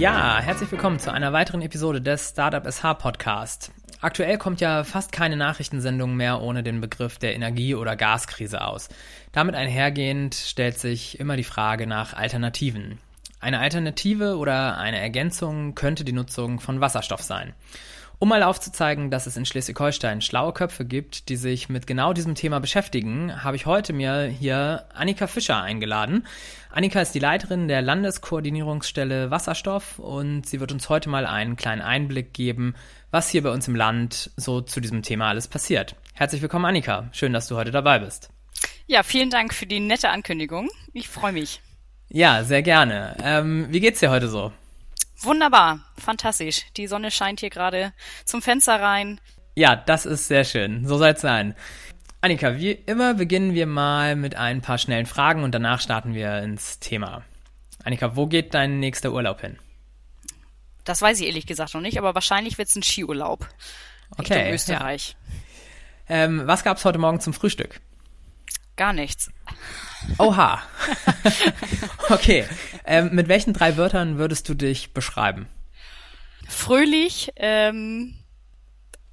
Ja, 0.00 0.40
herzlich 0.40 0.72
willkommen 0.72 0.98
zu 0.98 1.12
einer 1.12 1.34
weiteren 1.34 1.60
Episode 1.60 2.00
des 2.00 2.30
Startup 2.30 2.66
SH 2.66 2.94
Podcast. 2.94 3.70
Aktuell 4.00 4.38
kommt 4.38 4.62
ja 4.62 4.82
fast 4.82 5.12
keine 5.12 5.36
Nachrichtensendung 5.36 6.16
mehr 6.16 6.40
ohne 6.40 6.62
den 6.62 6.80
Begriff 6.80 7.18
der 7.18 7.34
Energie- 7.34 7.74
oder 7.74 7.96
Gaskrise 7.96 8.64
aus. 8.64 8.88
Damit 9.32 9.54
einhergehend 9.54 10.34
stellt 10.34 10.78
sich 10.78 11.20
immer 11.20 11.36
die 11.36 11.44
Frage 11.44 11.86
nach 11.86 12.14
Alternativen. 12.14 12.98
Eine 13.40 13.58
Alternative 13.58 14.38
oder 14.38 14.78
eine 14.78 14.98
Ergänzung 14.98 15.74
könnte 15.74 16.02
die 16.02 16.14
Nutzung 16.14 16.60
von 16.60 16.80
Wasserstoff 16.80 17.22
sein. 17.22 17.52
Um 18.22 18.28
mal 18.28 18.42
aufzuzeigen, 18.42 19.10
dass 19.10 19.26
es 19.26 19.38
in 19.38 19.46
Schleswig-Holstein 19.46 20.20
schlaue 20.20 20.52
Köpfe 20.52 20.84
gibt, 20.84 21.30
die 21.30 21.36
sich 21.36 21.70
mit 21.70 21.86
genau 21.86 22.12
diesem 22.12 22.34
Thema 22.34 22.60
beschäftigen, 22.60 23.42
habe 23.42 23.56
ich 23.56 23.64
heute 23.64 23.94
mir 23.94 24.24
hier 24.24 24.84
Annika 24.92 25.26
Fischer 25.26 25.62
eingeladen. 25.62 26.26
Annika 26.70 27.00
ist 27.00 27.14
die 27.14 27.18
Leiterin 27.18 27.66
der 27.66 27.80
Landeskoordinierungsstelle 27.80 29.30
Wasserstoff 29.30 29.98
und 29.98 30.44
sie 30.44 30.60
wird 30.60 30.70
uns 30.70 30.90
heute 30.90 31.08
mal 31.08 31.24
einen 31.24 31.56
kleinen 31.56 31.80
Einblick 31.80 32.34
geben, 32.34 32.74
was 33.10 33.30
hier 33.30 33.42
bei 33.42 33.50
uns 33.50 33.66
im 33.68 33.74
Land 33.74 34.30
so 34.36 34.60
zu 34.60 34.80
diesem 34.80 35.00
Thema 35.00 35.30
alles 35.30 35.48
passiert. 35.48 35.96
Herzlich 36.12 36.42
willkommen, 36.42 36.66
Annika. 36.66 37.08
Schön, 37.12 37.32
dass 37.32 37.48
du 37.48 37.56
heute 37.56 37.70
dabei 37.70 38.00
bist. 38.00 38.28
Ja, 38.86 39.02
vielen 39.02 39.30
Dank 39.30 39.54
für 39.54 39.64
die 39.64 39.80
nette 39.80 40.10
Ankündigung. 40.10 40.68
Ich 40.92 41.08
freue 41.08 41.32
mich. 41.32 41.62
Ja, 42.10 42.44
sehr 42.44 42.60
gerne. 42.60 43.16
Ähm, 43.24 43.68
wie 43.70 43.80
geht's 43.80 44.00
dir 44.00 44.10
heute 44.10 44.28
so? 44.28 44.52
Wunderbar, 45.22 45.80
fantastisch. 45.98 46.64
Die 46.76 46.86
Sonne 46.86 47.10
scheint 47.10 47.40
hier 47.40 47.50
gerade 47.50 47.92
zum 48.24 48.40
Fenster 48.42 48.80
rein. 48.80 49.20
Ja, 49.54 49.76
das 49.76 50.06
ist 50.06 50.28
sehr 50.28 50.44
schön. 50.44 50.86
So 50.86 50.96
soll 50.96 51.10
es 51.10 51.20
sein. 51.20 51.54
Annika, 52.22 52.56
wie 52.56 52.72
immer 52.72 53.14
beginnen 53.14 53.54
wir 53.54 53.66
mal 53.66 54.16
mit 54.16 54.34
ein 54.34 54.60
paar 54.62 54.78
schnellen 54.78 55.06
Fragen 55.06 55.42
und 55.42 55.54
danach 55.54 55.80
starten 55.80 56.14
wir 56.14 56.42
ins 56.42 56.78
Thema. 56.78 57.22
Annika, 57.82 58.16
wo 58.16 58.26
geht 58.26 58.54
dein 58.54 58.78
nächster 58.78 59.12
Urlaub 59.12 59.40
hin? 59.40 59.58
Das 60.84 61.02
weiß 61.02 61.20
ich 61.20 61.26
ehrlich 61.26 61.46
gesagt 61.46 61.74
noch 61.74 61.80
nicht, 61.80 61.98
aber 61.98 62.14
wahrscheinlich 62.14 62.58
wird 62.58 62.68
es 62.68 62.76
ein 62.76 62.82
Skiurlaub. 62.82 63.48
Okay. 64.12 64.34
Richtung 64.34 64.54
Österreich. 64.54 65.16
Ja. 66.08 66.16
Ähm, 66.16 66.42
was 66.46 66.64
gab's 66.64 66.84
heute 66.84 66.98
Morgen 66.98 67.20
zum 67.20 67.32
Frühstück? 67.32 67.80
Gar 68.76 68.92
nichts. 68.92 69.30
Oha. 70.18 70.62
okay. 72.08 72.46
Ähm, 72.84 73.10
mit 73.12 73.28
welchen 73.28 73.52
drei 73.52 73.76
Wörtern 73.76 74.18
würdest 74.18 74.48
du 74.48 74.54
dich 74.54 74.92
beschreiben? 74.92 75.46
Fröhlich, 76.48 77.32
ähm, 77.36 78.14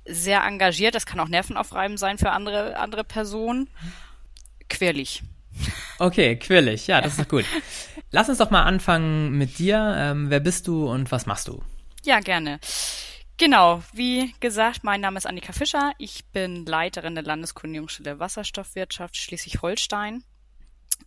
sehr 0.06 0.44
engagiert, 0.44 0.96
das 0.96 1.06
kann 1.06 1.20
auch 1.20 1.28
nervenaufreibend 1.28 2.00
sein 2.00 2.18
für 2.18 2.32
andere, 2.32 2.78
andere 2.78 3.04
Personen. 3.04 3.70
Quirlig. 4.70 5.24
Okay, 6.00 6.36
quirlig, 6.38 6.88
ja, 6.88 7.02
das 7.02 7.20
ist 7.20 7.30
gut. 7.30 7.46
Lass 8.12 8.30
uns 8.30 8.38
doch 8.38 8.50
mal 8.50 8.64
anfangen 8.64 9.38
mit 9.38 9.60
dir. 9.60 9.96
Ähm, 9.98 10.30
wer 10.30 10.40
bist 10.40 10.68
du 10.68 10.90
und 10.90 11.12
was 11.12 11.26
machst 11.26 11.48
du? 11.48 11.62
Ja, 12.04 12.20
gerne. 12.20 12.60
Genau, 13.38 13.84
wie 13.94 14.34
gesagt, 14.40 14.84
mein 14.84 15.02
Name 15.02 15.18
ist 15.18 15.28
Annika 15.28 15.54
Fischer. 15.54 15.92
Ich 16.00 16.26
bin 16.32 16.66
Leiterin 16.66 17.14
der 17.14 17.24
Landeskundigungsstelle 17.24 18.20
Wasserstoffwirtschaft 18.20 19.16
Schleswig-Holstein. 19.16 20.24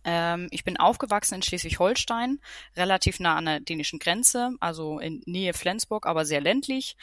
Ähm, 0.03 0.47
ich 0.51 0.63
bin 0.63 0.77
aufgewachsen 0.77 1.35
in 1.35 1.41
Schleswig-Holstein, 1.41 2.39
relativ 2.75 3.19
nah 3.19 3.35
an 3.35 3.45
der 3.45 3.59
dänischen 3.59 3.99
Grenze, 3.99 4.51
also 4.59 4.99
in 4.99 5.21
Nähe 5.25 5.53
Flensburg, 5.53 6.05
aber 6.05 6.25
sehr 6.25 6.41
ländlich. 6.41 6.95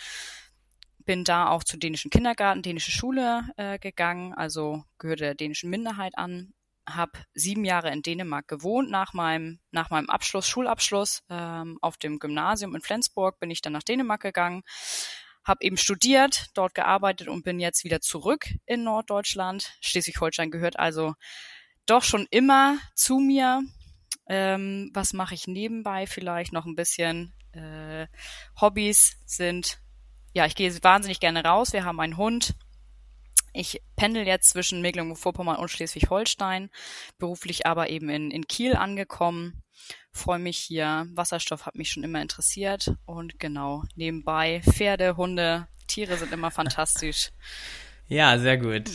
Bin 1.05 1.25
da 1.25 1.49
auch 1.49 1.65
zur 1.65 1.79
dänischen 1.79 2.11
Kindergarten, 2.11 2.63
dänische 2.63 2.91
Schule 2.91 3.49
äh, 3.57 3.79
gegangen, 3.79 4.35
also 4.35 4.85
gehörte 4.99 5.25
der 5.25 5.35
dänischen 5.35 5.71
Minderheit 5.71 6.19
an. 6.19 6.53
Hab 6.89 7.23
sieben 7.35 7.65
Jahre 7.65 7.91
in 7.93 8.03
Dänemark 8.03 8.49
gewohnt. 8.49 8.91
Nach 8.91 9.13
meinem, 9.13 9.61
nach 9.71 9.91
meinem 9.91 10.09
Abschluss, 10.09 10.49
Schulabschluss 10.49 11.23
ähm, 11.29 11.79
auf 11.83 11.99
dem 11.99 12.19
Gymnasium 12.19 12.75
in 12.75 12.81
Flensburg 12.81 13.39
bin 13.41 13.51
ich 13.51 13.61
dann 13.61 13.75
nach 13.75 13.83
Dänemark 13.83 14.23
gegangen 14.23 14.63
habe 15.49 15.65
eben 15.65 15.79
studiert, 15.79 16.47
dort 16.55 16.75
gearbeitet 16.75 17.29
und 17.29 17.43
bin 17.43 17.59
jetzt 17.59 17.83
wieder 17.83 18.01
zurück 18.01 18.51
in 18.67 18.85
Norddeutschland. 18.85 19.73
Schleswig-Holstein 19.81 20.51
gehört 20.51 20.79
also 20.79 21.15
doch 21.91 22.03
schon 22.03 22.27
immer 22.31 22.79
zu 22.95 23.19
mir. 23.19 23.63
Ähm, 24.29 24.91
was 24.93 25.13
mache 25.13 25.35
ich 25.35 25.47
nebenbei 25.47 26.07
vielleicht 26.07 26.53
noch 26.53 26.67
ein 26.67 26.77
bisschen? 26.77 27.33
Äh, 27.53 28.07
Hobbys 28.61 29.17
sind, 29.25 29.79
ja, 30.35 30.47
ich 30.47 30.55
gehe 30.55 30.73
wahnsinnig 30.83 31.21
gerne 31.21 31.45
raus. 31.45 31.73
Wir 31.73 31.85
haben 31.85 32.01
einen 32.01 32.17
Hund. 32.17 32.55
Ich 33.55 33.81
pendel 33.97 34.27
jetzt 34.27 34.51
zwischen 34.51 34.83
Mecklenburg-Vorpommern 34.83 35.57
und 35.57 35.71
Schleswig-Holstein, 35.71 36.71
beruflich 37.19 37.67
aber 37.67 37.89
eben 37.89 38.11
in, 38.11 38.31
in 38.31 38.47
Kiel 38.47 38.77
angekommen. 38.77 39.63
Freue 40.13 40.39
mich 40.39 40.59
hier. 40.59 41.07
Wasserstoff 41.15 41.65
hat 41.65 41.75
mich 41.75 41.91
schon 41.91 42.05
immer 42.05 42.21
interessiert 42.21 42.93
und 43.07 43.39
genau 43.39 43.85
nebenbei 43.95 44.61
Pferde, 44.63 45.17
Hunde, 45.17 45.67
Tiere 45.87 46.17
sind 46.19 46.33
immer 46.33 46.51
fantastisch. 46.53 47.31
Ja, 48.07 48.39
sehr 48.39 48.59
gut. 48.59 48.91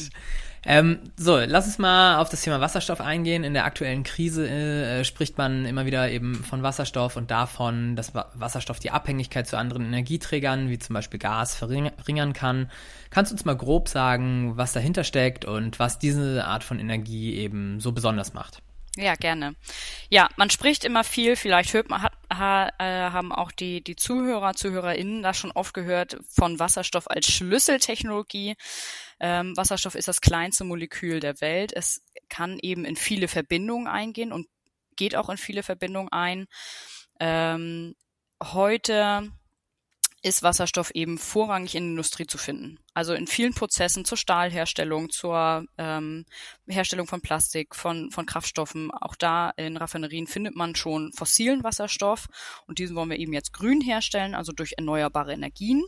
Ähm, 0.66 1.00
so, 1.18 1.38
lass 1.38 1.66
uns 1.66 1.78
mal 1.78 2.19
auf 2.19 2.29
das 2.29 2.41
Thema 2.41 2.62
Wasserstoff 2.62 3.01
eingehen. 3.01 3.44
In 3.44 3.53
der 3.53 3.66
aktuellen 3.66 4.03
Krise 4.03 4.47
äh, 4.47 5.03
spricht 5.03 5.38
man 5.38 5.66
immer 5.66 5.85
wieder 5.85 6.09
eben 6.09 6.35
von 6.35 6.63
Wasserstoff 6.63 7.18
und 7.18 7.31
davon, 7.31 7.96
dass 7.97 8.13
Wasserstoff 8.13 8.79
die 8.79 8.91
Abhängigkeit 8.91 9.46
zu 9.46 9.57
anderen 9.57 9.85
Energieträgern, 9.85 10.69
wie 10.69 10.79
zum 10.79 10.94
Beispiel 10.94 11.19
Gas, 11.19 11.56
verringern 11.56 12.34
kann. 12.34 12.72
Kannst 13.09 13.31
du 13.31 13.35
uns 13.35 13.46
mal 13.46 13.57
grob 13.57 13.90
sagen, 13.90 14.56
was 14.56 14.72
dahinter 14.72 15.03
steckt 15.03 15.44
und 15.44 15.79
was 15.79 16.00
diese 16.00 16.46
Art 16.46 16.63
von 16.63 16.80
Energie 16.80 17.35
eben 17.35 17.81
so 17.81 17.91
besonders 17.91 18.34
macht? 18.34 18.62
Ja, 18.96 19.16
gerne. 19.16 19.56
Ja, 20.09 20.30
man 20.38 20.52
spricht 20.52 20.84
immer 20.84 21.04
viel, 21.04 21.36
vielleicht 21.36 21.74
hört 21.74 21.90
man, 21.90 22.04
hat, 22.04 22.14
ha, 22.31 22.70
äh, 22.78 23.09
haben 23.09 23.31
auch 23.31 23.52
die, 23.52 23.84
die 23.84 23.96
Zuhörer, 23.96 24.54
ZuhörerInnen 24.54 25.24
das 25.24 25.36
schon 25.38 25.52
oft 25.52 25.74
gehört 25.74 26.20
von 26.30 26.59
Wasserstoff 26.59 27.09
als 27.09 27.26
Schlüsseltechnologie. 27.26 28.56
Ähm, 29.20 29.58
Wasserstoff 29.58 29.96
ist 29.96 30.08
das 30.08 30.22
kleinste 30.22 30.64
Molekül 30.64 31.20
der 31.20 31.42
Welt. 31.42 31.74
Es 31.76 32.04
kann 32.30 32.59
eben 32.62 32.86
in 32.86 32.96
viele 32.96 33.28
Verbindungen 33.28 33.88
eingehen 33.88 34.31
und 34.31 34.48
geht 34.96 35.16
auch 35.16 35.30
in 35.30 35.38
viele 35.38 35.64
Verbindungen 35.64 36.12
ein. 36.12 36.46
Ähm, 37.20 37.96
heute 38.44 39.31
ist 40.24 40.42
Wasserstoff 40.42 40.92
eben 40.92 41.18
vorrangig 41.18 41.76
in 41.76 41.84
der 41.84 41.92
Industrie 41.92 42.26
zu 42.26 42.38
finden. 42.38 42.80
Also 42.94 43.14
in 43.14 43.28
vielen 43.28 43.54
Prozessen 43.54 44.06
zur 44.06 44.18
Stahlherstellung, 44.18 45.10
zur 45.10 45.66
ähm, 45.78 46.26
Herstellung 46.66 47.08
von 47.08 47.22
Plastik, 47.22 47.76
von, 47.76 48.10
von 48.10 48.26
Kraftstoffen. 48.26 48.90
Auch 48.92 49.16
da 49.16 49.50
in 49.58 49.76
Raffinerien 49.76 50.26
findet 50.26 50.56
man 50.56 50.76
schon 50.76 51.12
fossilen 51.12 51.64
Wasserstoff 51.64 52.28
und 52.68 52.80
diesen 52.80 52.96
wollen 52.96 53.10
wir 53.10 53.20
eben 53.20 53.34
jetzt 53.34 53.52
grün 53.52 53.82
herstellen, 53.82 54.34
also 54.34 54.54
durch 54.54 54.74
erneuerbare 54.78 55.34
Energien 55.34 55.84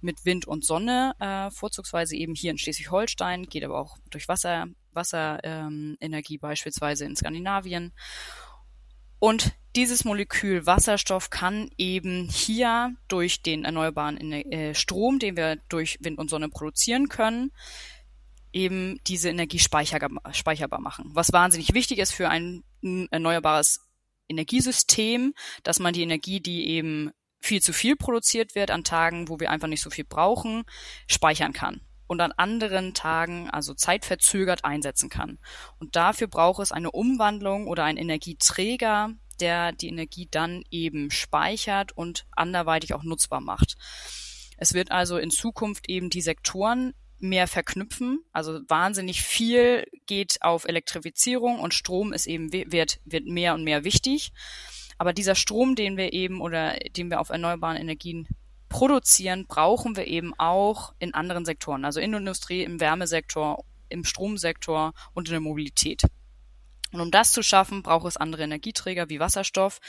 mit 0.00 0.24
Wind 0.24 0.46
und 0.46 0.64
Sonne, 0.64 1.14
äh, 1.18 1.50
vorzugsweise 1.50 2.14
eben 2.14 2.34
hier 2.34 2.52
in 2.52 2.58
Schleswig-Holstein, 2.58 3.44
geht 3.44 3.64
aber 3.64 3.80
auch 3.80 3.96
durch 4.10 4.28
Wasser, 4.28 4.66
Wasserenergie 4.92 6.34
ähm, 6.34 6.40
beispielsweise 6.40 7.06
in 7.06 7.16
Skandinavien. 7.16 7.92
Und 9.18 9.56
dieses 9.76 10.04
Molekül 10.04 10.66
Wasserstoff 10.66 11.30
kann 11.30 11.70
eben 11.78 12.28
hier 12.28 12.94
durch 13.08 13.42
den 13.42 13.64
erneuerbaren 13.64 14.32
äh, 14.32 14.74
Strom, 14.74 15.18
den 15.18 15.36
wir 15.36 15.56
durch 15.68 15.98
Wind 16.00 16.18
und 16.18 16.30
Sonne 16.30 16.48
produzieren 16.48 17.08
können, 17.08 17.50
eben 18.52 19.00
diese 19.06 19.30
Energie 19.30 19.58
speicherbar 19.58 20.80
machen. 20.80 21.10
Was 21.12 21.32
wahnsinnig 21.32 21.74
wichtig 21.74 21.98
ist 21.98 22.12
für 22.12 22.28
ein 22.28 22.62
erneuerbares 23.10 23.80
Energiesystem, 24.28 25.34
dass 25.62 25.80
man 25.80 25.92
die 25.92 26.02
Energie, 26.02 26.40
die 26.40 26.68
eben 26.68 27.10
viel 27.40 27.60
zu 27.60 27.72
viel 27.72 27.96
produziert 27.96 28.54
wird 28.54 28.70
an 28.70 28.84
Tagen, 28.84 29.28
wo 29.28 29.40
wir 29.40 29.50
einfach 29.50 29.68
nicht 29.68 29.82
so 29.82 29.90
viel 29.90 30.04
brauchen, 30.04 30.64
speichern 31.08 31.52
kann 31.52 31.80
und 32.06 32.20
an 32.20 32.32
anderen 32.32 32.94
Tagen, 32.94 33.50
also 33.50 33.74
zeitverzögert, 33.74 34.64
einsetzen 34.64 35.08
kann. 35.08 35.38
Und 35.78 35.96
dafür 35.96 36.28
braucht 36.28 36.62
es 36.62 36.72
eine 36.72 36.90
Umwandlung 36.90 37.66
oder 37.66 37.84
einen 37.84 37.98
Energieträger, 37.98 39.10
der 39.36 39.72
die 39.72 39.88
Energie 39.88 40.28
dann 40.30 40.64
eben 40.70 41.10
speichert 41.10 41.92
und 41.96 42.26
anderweitig 42.32 42.94
auch 42.94 43.02
nutzbar 43.02 43.40
macht. 43.40 43.76
Es 44.56 44.74
wird 44.74 44.90
also 44.90 45.18
in 45.18 45.30
Zukunft 45.30 45.88
eben 45.88 46.10
die 46.10 46.20
Sektoren 46.20 46.94
mehr 47.18 47.46
verknüpfen. 47.46 48.20
Also 48.32 48.60
wahnsinnig 48.68 49.22
viel 49.22 49.86
geht 50.06 50.38
auf 50.42 50.64
Elektrifizierung 50.64 51.58
und 51.60 51.74
Strom 51.74 52.12
ist 52.12 52.26
eben 52.26 52.52
wird, 52.52 53.00
wird 53.04 53.26
mehr 53.26 53.54
und 53.54 53.64
mehr 53.64 53.84
wichtig. 53.84 54.32
Aber 54.98 55.12
dieser 55.12 55.34
Strom, 55.34 55.74
den 55.74 55.96
wir 55.96 56.12
eben 56.12 56.40
oder 56.40 56.76
den 56.96 57.10
wir 57.10 57.20
auf 57.20 57.30
erneuerbaren 57.30 57.76
Energien 57.76 58.28
produzieren, 58.68 59.46
brauchen 59.46 59.96
wir 59.96 60.06
eben 60.06 60.34
auch 60.38 60.94
in 60.98 61.14
anderen 61.14 61.44
Sektoren, 61.44 61.84
also 61.84 62.00
in 62.00 62.10
der 62.12 62.20
Industrie, 62.20 62.62
im 62.62 62.80
Wärmesektor, 62.80 63.64
im 63.88 64.04
Stromsektor 64.04 64.92
und 65.14 65.28
in 65.28 65.32
der 65.32 65.40
Mobilität. 65.40 66.02
Und 66.94 67.00
um 67.00 67.10
das 67.10 67.32
zu 67.32 67.42
schaffen, 67.42 67.82
braucht 67.82 68.06
es 68.06 68.16
andere 68.16 68.44
Energieträger 68.44 69.08
wie 69.08 69.18
Wasserstoff, 69.18 69.80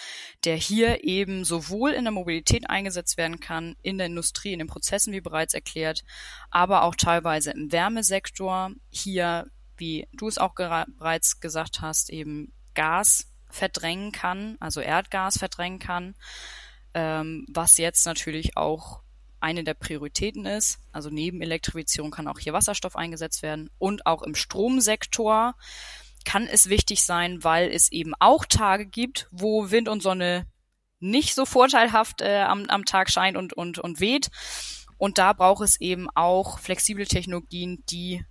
der 0.43 0.55
hier 0.55 1.03
eben 1.03 1.45
sowohl 1.45 1.91
in 1.91 2.03
der 2.03 2.11
Mobilität 2.11 2.67
eingesetzt 2.67 3.17
werden 3.17 3.39
kann, 3.39 3.75
in 3.83 3.99
der 3.99 4.07
Industrie, 4.07 4.53
in 4.53 4.59
den 4.59 4.67
Prozessen, 4.67 5.13
wie 5.13 5.21
bereits 5.21 5.53
erklärt, 5.53 6.03
aber 6.49 6.81
auch 6.81 6.95
teilweise 6.95 7.51
im 7.51 7.71
Wärmesektor. 7.71 8.71
Hier, 8.89 9.45
wie 9.77 10.07
du 10.13 10.27
es 10.27 10.39
auch 10.39 10.55
bereits 10.55 11.39
gesagt 11.39 11.81
hast, 11.81 12.09
eben 12.09 12.51
Gas 12.73 13.31
verdrängen 13.51 14.11
kann, 14.11 14.57
also 14.59 14.81
Erdgas 14.81 15.37
verdrängen 15.37 15.77
kann. 15.79 16.15
ähm, 16.95 17.45
was 17.49 17.77
jetzt 17.77 18.05
natürlich 18.05 18.57
auch 18.57 19.01
eine 19.41 19.63
der 19.63 19.75
Prioritäten 19.75 20.45
ist. 20.45 20.79
Also 20.91 21.09
neben 21.11 21.41
Elektrifizierung 21.41 22.09
kann 22.09 22.27
auch 22.27 22.39
hier 22.39 22.53
Wasserstoff 22.53 22.95
eingesetzt 22.95 23.43
werden 23.43 23.69
und 23.77 24.07
auch 24.07 24.23
im 24.23 24.33
Stromsektor 24.33 25.55
kann 26.25 26.47
es 26.47 26.69
wichtig 26.69 27.03
sein, 27.03 27.43
weil 27.43 27.69
es 27.71 27.91
eben 27.91 28.13
auch 28.19 28.45
Tage 28.45 28.85
gibt, 28.85 29.27
wo 29.31 29.71
Wind 29.71 29.87
und 29.87 30.01
Sonne 30.01 30.47
nicht 30.99 31.35
so 31.35 31.45
vorteilhaft 31.45 32.21
äh, 32.21 32.41
am, 32.41 32.65
am 32.65 32.85
Tag 32.85 33.09
scheint 33.09 33.37
und, 33.37 33.53
und, 33.53 33.79
und 33.79 33.99
weht. 33.99 34.29
Und 34.97 35.17
da 35.17 35.33
braucht 35.33 35.63
es 35.63 35.79
eben 35.79 36.09
auch 36.15 36.59
flexible 36.59 37.05
Technologien, 37.05 37.83
die 37.89 38.25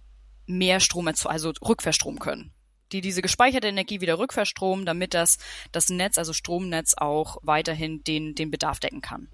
mehr 0.46 0.80
Strom, 0.80 1.08
also 1.08 1.52
rückverstrom 1.62 2.18
können. 2.18 2.52
Die 2.92 3.00
diese 3.00 3.22
gespeicherte 3.22 3.68
Energie 3.68 4.00
wieder 4.00 4.18
rückverstromen, 4.18 4.86
damit 4.86 5.14
das, 5.14 5.38
das 5.72 5.88
Netz, 5.88 6.18
also 6.18 6.32
Stromnetz 6.32 6.94
auch 6.94 7.38
weiterhin 7.42 8.02
den, 8.04 8.34
den 8.34 8.50
Bedarf 8.50 8.80
decken 8.80 9.00
kann. 9.00 9.28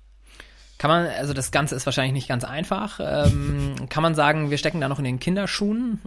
Kann 0.81 0.89
man, 0.89 1.09
also 1.09 1.35
das 1.35 1.51
Ganze 1.51 1.75
ist 1.75 1.85
wahrscheinlich 1.85 2.15
nicht 2.15 2.29
ganz 2.29 2.43
einfach. 2.43 3.01
Ähm, 3.03 3.91
kann 3.91 4.03
man 4.03 4.15
sagen, 4.15 4.49
wir 4.49 4.57
stecken 4.57 4.81
da 4.81 4.89
noch 4.89 4.99
in 4.99 5.05
den 5.05 5.21
Kinderschuhen? 5.21 6.01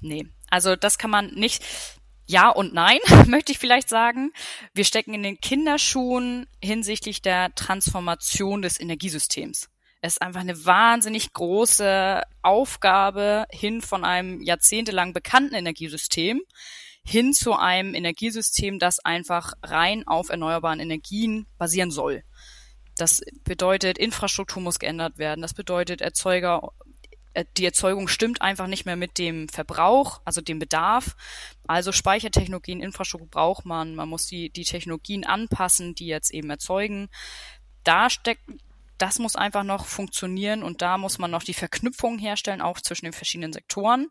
Nee, 0.00 0.26
also 0.50 0.74
das 0.74 0.98
kann 0.98 1.12
man 1.12 1.26
nicht. 1.34 1.64
Ja 2.26 2.48
und 2.48 2.74
nein, 2.74 2.98
möchte 3.28 3.52
ich 3.52 3.60
vielleicht 3.60 3.88
sagen. 3.88 4.32
Wir 4.74 4.84
stecken 4.84 5.14
in 5.14 5.22
den 5.22 5.40
Kinderschuhen 5.40 6.46
hinsichtlich 6.60 7.22
der 7.22 7.54
Transformation 7.54 8.60
des 8.60 8.80
Energiesystems. 8.80 9.68
Es 10.00 10.14
ist 10.14 10.22
einfach 10.22 10.40
eine 10.40 10.64
wahnsinnig 10.64 11.32
große 11.32 12.20
Aufgabe 12.42 13.44
hin 13.52 13.82
von 13.82 14.04
einem 14.04 14.42
jahrzehntelang 14.42 15.12
bekannten 15.12 15.54
Energiesystem 15.54 16.40
hin 17.04 17.32
zu 17.32 17.54
einem 17.54 17.94
Energiesystem, 17.94 18.80
das 18.80 18.98
einfach 18.98 19.52
rein 19.62 20.08
auf 20.08 20.28
erneuerbaren 20.28 20.80
Energien 20.80 21.46
basieren 21.56 21.92
soll. 21.92 22.24
Das 22.98 23.22
bedeutet, 23.44 23.96
Infrastruktur 23.96 24.62
muss 24.62 24.78
geändert 24.78 25.18
werden. 25.18 25.40
Das 25.40 25.54
bedeutet, 25.54 26.00
Erzeuger 26.00 26.72
äh, 27.38 27.44
die 27.56 27.64
Erzeugung 27.64 28.08
stimmt 28.08 28.42
einfach 28.42 28.66
nicht 28.66 28.84
mehr 28.84 28.96
mit 28.96 29.18
dem 29.18 29.48
Verbrauch, 29.48 30.20
also 30.24 30.40
dem 30.40 30.58
Bedarf. 30.58 31.16
Also 31.66 31.92
Speichertechnologien, 31.92 32.80
Infrastruktur 32.80 33.30
braucht 33.30 33.64
man. 33.64 33.94
Man 33.94 34.08
muss 34.08 34.26
die, 34.26 34.50
die 34.50 34.64
Technologien 34.64 35.24
anpassen, 35.24 35.94
die 35.94 36.06
jetzt 36.06 36.32
eben 36.32 36.50
erzeugen. 36.50 37.08
Da 37.84 38.10
steckt, 38.10 38.42
das 38.98 39.18
muss 39.20 39.36
einfach 39.36 39.62
noch 39.62 39.86
funktionieren 39.86 40.62
und 40.62 40.82
da 40.82 40.98
muss 40.98 41.18
man 41.18 41.30
noch 41.30 41.44
die 41.44 41.54
Verknüpfung 41.54 42.18
herstellen, 42.18 42.60
auch 42.60 42.80
zwischen 42.80 43.06
den 43.06 43.12
verschiedenen 43.12 43.52
Sektoren. 43.52 44.08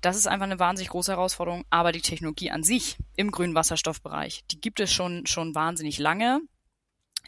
Das 0.00 0.16
ist 0.16 0.28
einfach 0.28 0.44
eine 0.44 0.58
wahnsinnig 0.58 0.90
große 0.90 1.12
Herausforderung. 1.12 1.64
Aber 1.70 1.92
die 1.92 2.02
Technologie 2.02 2.50
an 2.50 2.62
sich 2.62 2.98
im 3.16 3.30
grünen 3.30 3.54
Wasserstoffbereich, 3.54 4.44
die 4.50 4.60
gibt 4.60 4.80
es 4.80 4.92
schon, 4.92 5.26
schon 5.26 5.54
wahnsinnig 5.54 5.98
lange. 5.98 6.40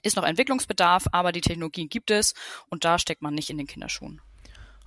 Ist 0.03 0.17
noch 0.17 0.25
Entwicklungsbedarf, 0.25 1.07
aber 1.13 1.33
die 1.33 1.41
Technologien 1.41 1.89
gibt 1.89 2.11
es 2.11 2.35
und 2.69 2.85
da 2.85 2.99
steckt 2.99 3.23
man 3.23 3.35
nicht 3.35 3.51
in 3.51 3.59
den 3.59 3.67
Kinderschuhen. 3.67 4.21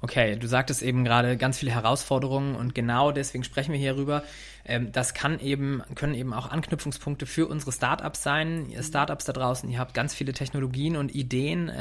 Okay, 0.03 0.35
du 0.35 0.47
sagtest 0.47 0.81
eben 0.81 1.05
gerade 1.05 1.37
ganz 1.37 1.59
viele 1.59 1.71
Herausforderungen 1.71 2.55
und 2.55 2.75
genau 2.75 3.13
deswegen 3.13 3.45
sprechen 3.45 3.71
wir 3.71 3.79
hier 3.79 3.95
rüber. 3.95 4.23
Ähm, 4.65 4.91
das 4.91 5.13
kann 5.13 5.39
eben, 5.39 5.81
können 5.95 6.13
eben 6.13 6.33
auch 6.33 6.51
Anknüpfungspunkte 6.51 7.25
für 7.25 7.47
unsere 7.47 7.71
Startups 7.71 8.21
sein. 8.21 8.69
Ihr 8.69 8.83
Startups 8.83 9.23
da 9.23 9.31
draußen, 9.31 9.69
ihr 9.69 9.79
habt 9.79 9.93
ganz 9.93 10.13
viele 10.13 10.33
Technologien 10.33 10.97
und 10.97 11.15
Ideen. 11.15 11.71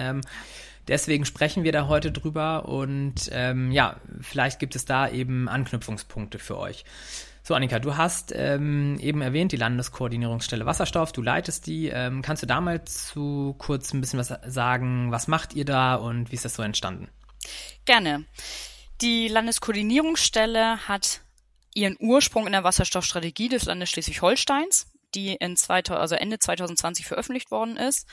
Deswegen 0.88 1.24
sprechen 1.24 1.64
wir 1.64 1.72
da 1.72 1.86
heute 1.86 2.10
drüber 2.10 2.68
und 2.68 3.30
ähm, 3.32 3.70
ja, 3.70 3.96
vielleicht 4.20 4.58
gibt 4.58 4.74
es 4.74 4.84
da 4.84 5.08
eben 5.08 5.48
Anknüpfungspunkte 5.48 6.38
für 6.38 6.58
euch. 6.58 6.84
So, 7.44 7.54
Annika, 7.54 7.80
du 7.80 7.96
hast 7.96 8.32
ähm, 8.34 8.98
eben 9.00 9.20
erwähnt, 9.20 9.50
die 9.50 9.56
Landeskoordinierungsstelle 9.56 10.64
Wasserstoff, 10.64 11.12
du 11.12 11.22
leitest 11.22 11.66
die. 11.66 11.88
Ähm, 11.88 12.22
kannst 12.22 12.42
du 12.42 12.46
da 12.46 12.60
mal 12.60 12.84
zu 12.84 13.56
kurz 13.58 13.92
ein 13.92 14.00
bisschen 14.00 14.20
was 14.20 14.32
sagen? 14.46 15.10
Was 15.10 15.26
macht 15.26 15.54
ihr 15.54 15.64
da 15.64 15.96
und 15.96 16.30
wie 16.30 16.36
ist 16.36 16.44
das 16.44 16.54
so 16.54 16.62
entstanden? 16.62 17.08
Gerne. 17.84 18.24
Die 19.00 19.26
Landeskoordinierungsstelle 19.26 20.86
hat 20.86 21.22
ihren 21.74 21.96
Ursprung 21.98 22.46
in 22.46 22.52
der 22.52 22.62
Wasserstoffstrategie 22.62 23.48
des 23.48 23.64
Landes 23.64 23.90
Schleswig-Holsteins, 23.90 24.86
die 25.14 25.34
in 25.34 25.56
2000, 25.56 26.00
also 26.00 26.14
Ende 26.14 26.38
2020 26.38 27.06
veröffentlicht 27.06 27.50
worden 27.50 27.76
ist. 27.76 28.06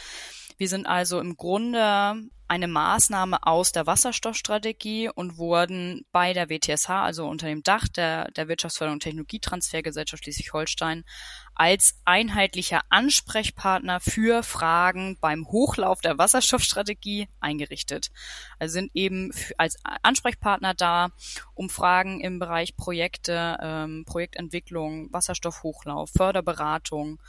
Wir 0.57 0.67
sind 0.67 0.87
also 0.87 1.19
im 1.19 1.37
Grunde 1.37 2.29
eine 2.49 2.67
Maßnahme 2.67 3.43
aus 3.43 3.71
der 3.71 3.85
Wasserstoffstrategie 3.85 5.09
und 5.09 5.37
wurden 5.37 6.05
bei 6.11 6.33
der 6.33 6.49
WTSH, 6.49 6.89
also 6.89 7.27
unter 7.27 7.47
dem 7.47 7.61
Dach 7.61 7.87
der, 7.87 8.31
der 8.31 8.47
Wirtschaftsförderung 8.47 8.95
und 8.95 9.03
Technologietransfergesellschaft 9.03 10.23
Schleswig-Holstein, 10.23 11.05
als 11.53 11.99
einheitlicher 12.05 12.81
Ansprechpartner 12.89 13.99
für 13.99 14.41
Fragen 14.41 15.17
beim 15.21 15.47
Hochlauf 15.47 16.01
der 16.01 16.17
Wasserstoffstrategie 16.17 17.27
eingerichtet. 17.39 18.09
Also 18.57 18.73
sind 18.73 18.91
eben 18.95 19.31
als 19.57 19.77
Ansprechpartner 20.01 20.73
da, 20.73 21.09
um 21.53 21.69
Fragen 21.69 22.19
im 22.19 22.39
Bereich 22.39 22.75
Projekte, 22.75 23.57
ähm, 23.61 24.05
Projektentwicklung, 24.05 25.13
Wasserstoffhochlauf, 25.13 26.09
Förderberatung, 26.15 27.19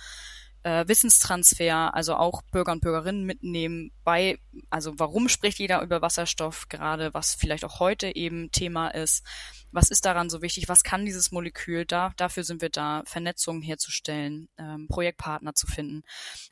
äh, 0.62 0.86
Wissenstransfer, 0.86 1.94
also 1.94 2.16
auch 2.16 2.42
Bürger 2.42 2.72
und 2.72 2.80
Bürgerinnen 2.80 3.24
mitnehmen 3.24 3.92
bei, 4.04 4.38
also 4.68 4.98
warum 4.98 5.28
spricht 5.28 5.58
jeder 5.58 5.82
über 5.82 6.02
Wasserstoff 6.02 6.68
gerade, 6.68 7.14
was 7.14 7.34
vielleicht 7.34 7.64
auch 7.64 7.80
heute 7.80 8.14
eben 8.14 8.50
Thema 8.52 8.88
ist, 8.88 9.24
was 9.72 9.90
ist 9.90 10.04
daran 10.04 10.28
so 10.28 10.42
wichtig, 10.42 10.68
was 10.68 10.82
kann 10.82 11.06
dieses 11.06 11.32
Molekül, 11.32 11.86
da, 11.86 12.12
dafür 12.16 12.44
sind 12.44 12.60
wir 12.60 12.70
da, 12.70 13.02
Vernetzungen 13.06 13.62
herzustellen, 13.62 14.48
ähm, 14.58 14.86
Projektpartner 14.88 15.54
zu 15.54 15.66
finden, 15.66 16.02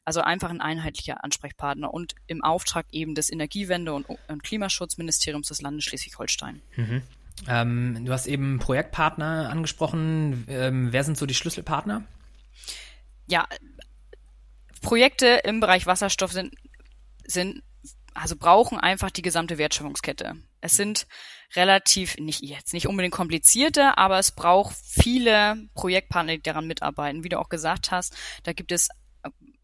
also 0.04 0.20
einfach 0.20 0.50
ein 0.50 0.60
einheitlicher 0.60 1.22
Ansprechpartner 1.24 1.92
und 1.92 2.14
im 2.26 2.42
Auftrag 2.42 2.86
eben 2.92 3.14
des 3.14 3.30
Energiewende- 3.30 3.92
und, 3.92 4.06
und 4.08 4.42
Klimaschutzministeriums 4.42 5.48
des 5.48 5.60
Landes 5.60 5.84
Schleswig-Holstein. 5.84 6.62
Mhm. 6.76 7.02
Ähm, 7.46 8.04
du 8.04 8.12
hast 8.12 8.26
eben 8.26 8.58
Projektpartner 8.58 9.50
angesprochen. 9.50 10.44
Ähm, 10.48 10.92
wer 10.92 11.04
sind 11.04 11.16
so 11.16 11.26
die 11.26 11.34
Schlüsselpartner? 11.34 12.04
Ja, 13.26 13.46
Projekte 14.80 15.26
im 15.44 15.60
Bereich 15.60 15.86
Wasserstoff 15.86 16.32
sind, 16.32 16.54
sind, 17.24 17.62
also 18.14 18.36
brauchen 18.36 18.78
einfach 18.78 19.10
die 19.10 19.22
gesamte 19.22 19.58
Wertschöpfungskette. 19.58 20.36
Es 20.60 20.76
sind 20.76 21.06
relativ, 21.54 22.16
nicht 22.18 22.42
jetzt 22.42 22.72
nicht 22.72 22.88
unbedingt 22.88 23.14
komplizierte, 23.14 23.96
aber 23.96 24.18
es 24.18 24.32
braucht 24.32 24.76
viele 24.76 25.68
Projektpartner, 25.74 26.36
die 26.36 26.42
daran 26.42 26.66
mitarbeiten. 26.66 27.24
Wie 27.24 27.28
du 27.28 27.38
auch 27.38 27.48
gesagt 27.48 27.90
hast, 27.90 28.16
da 28.42 28.52
gibt 28.52 28.72
es 28.72 28.88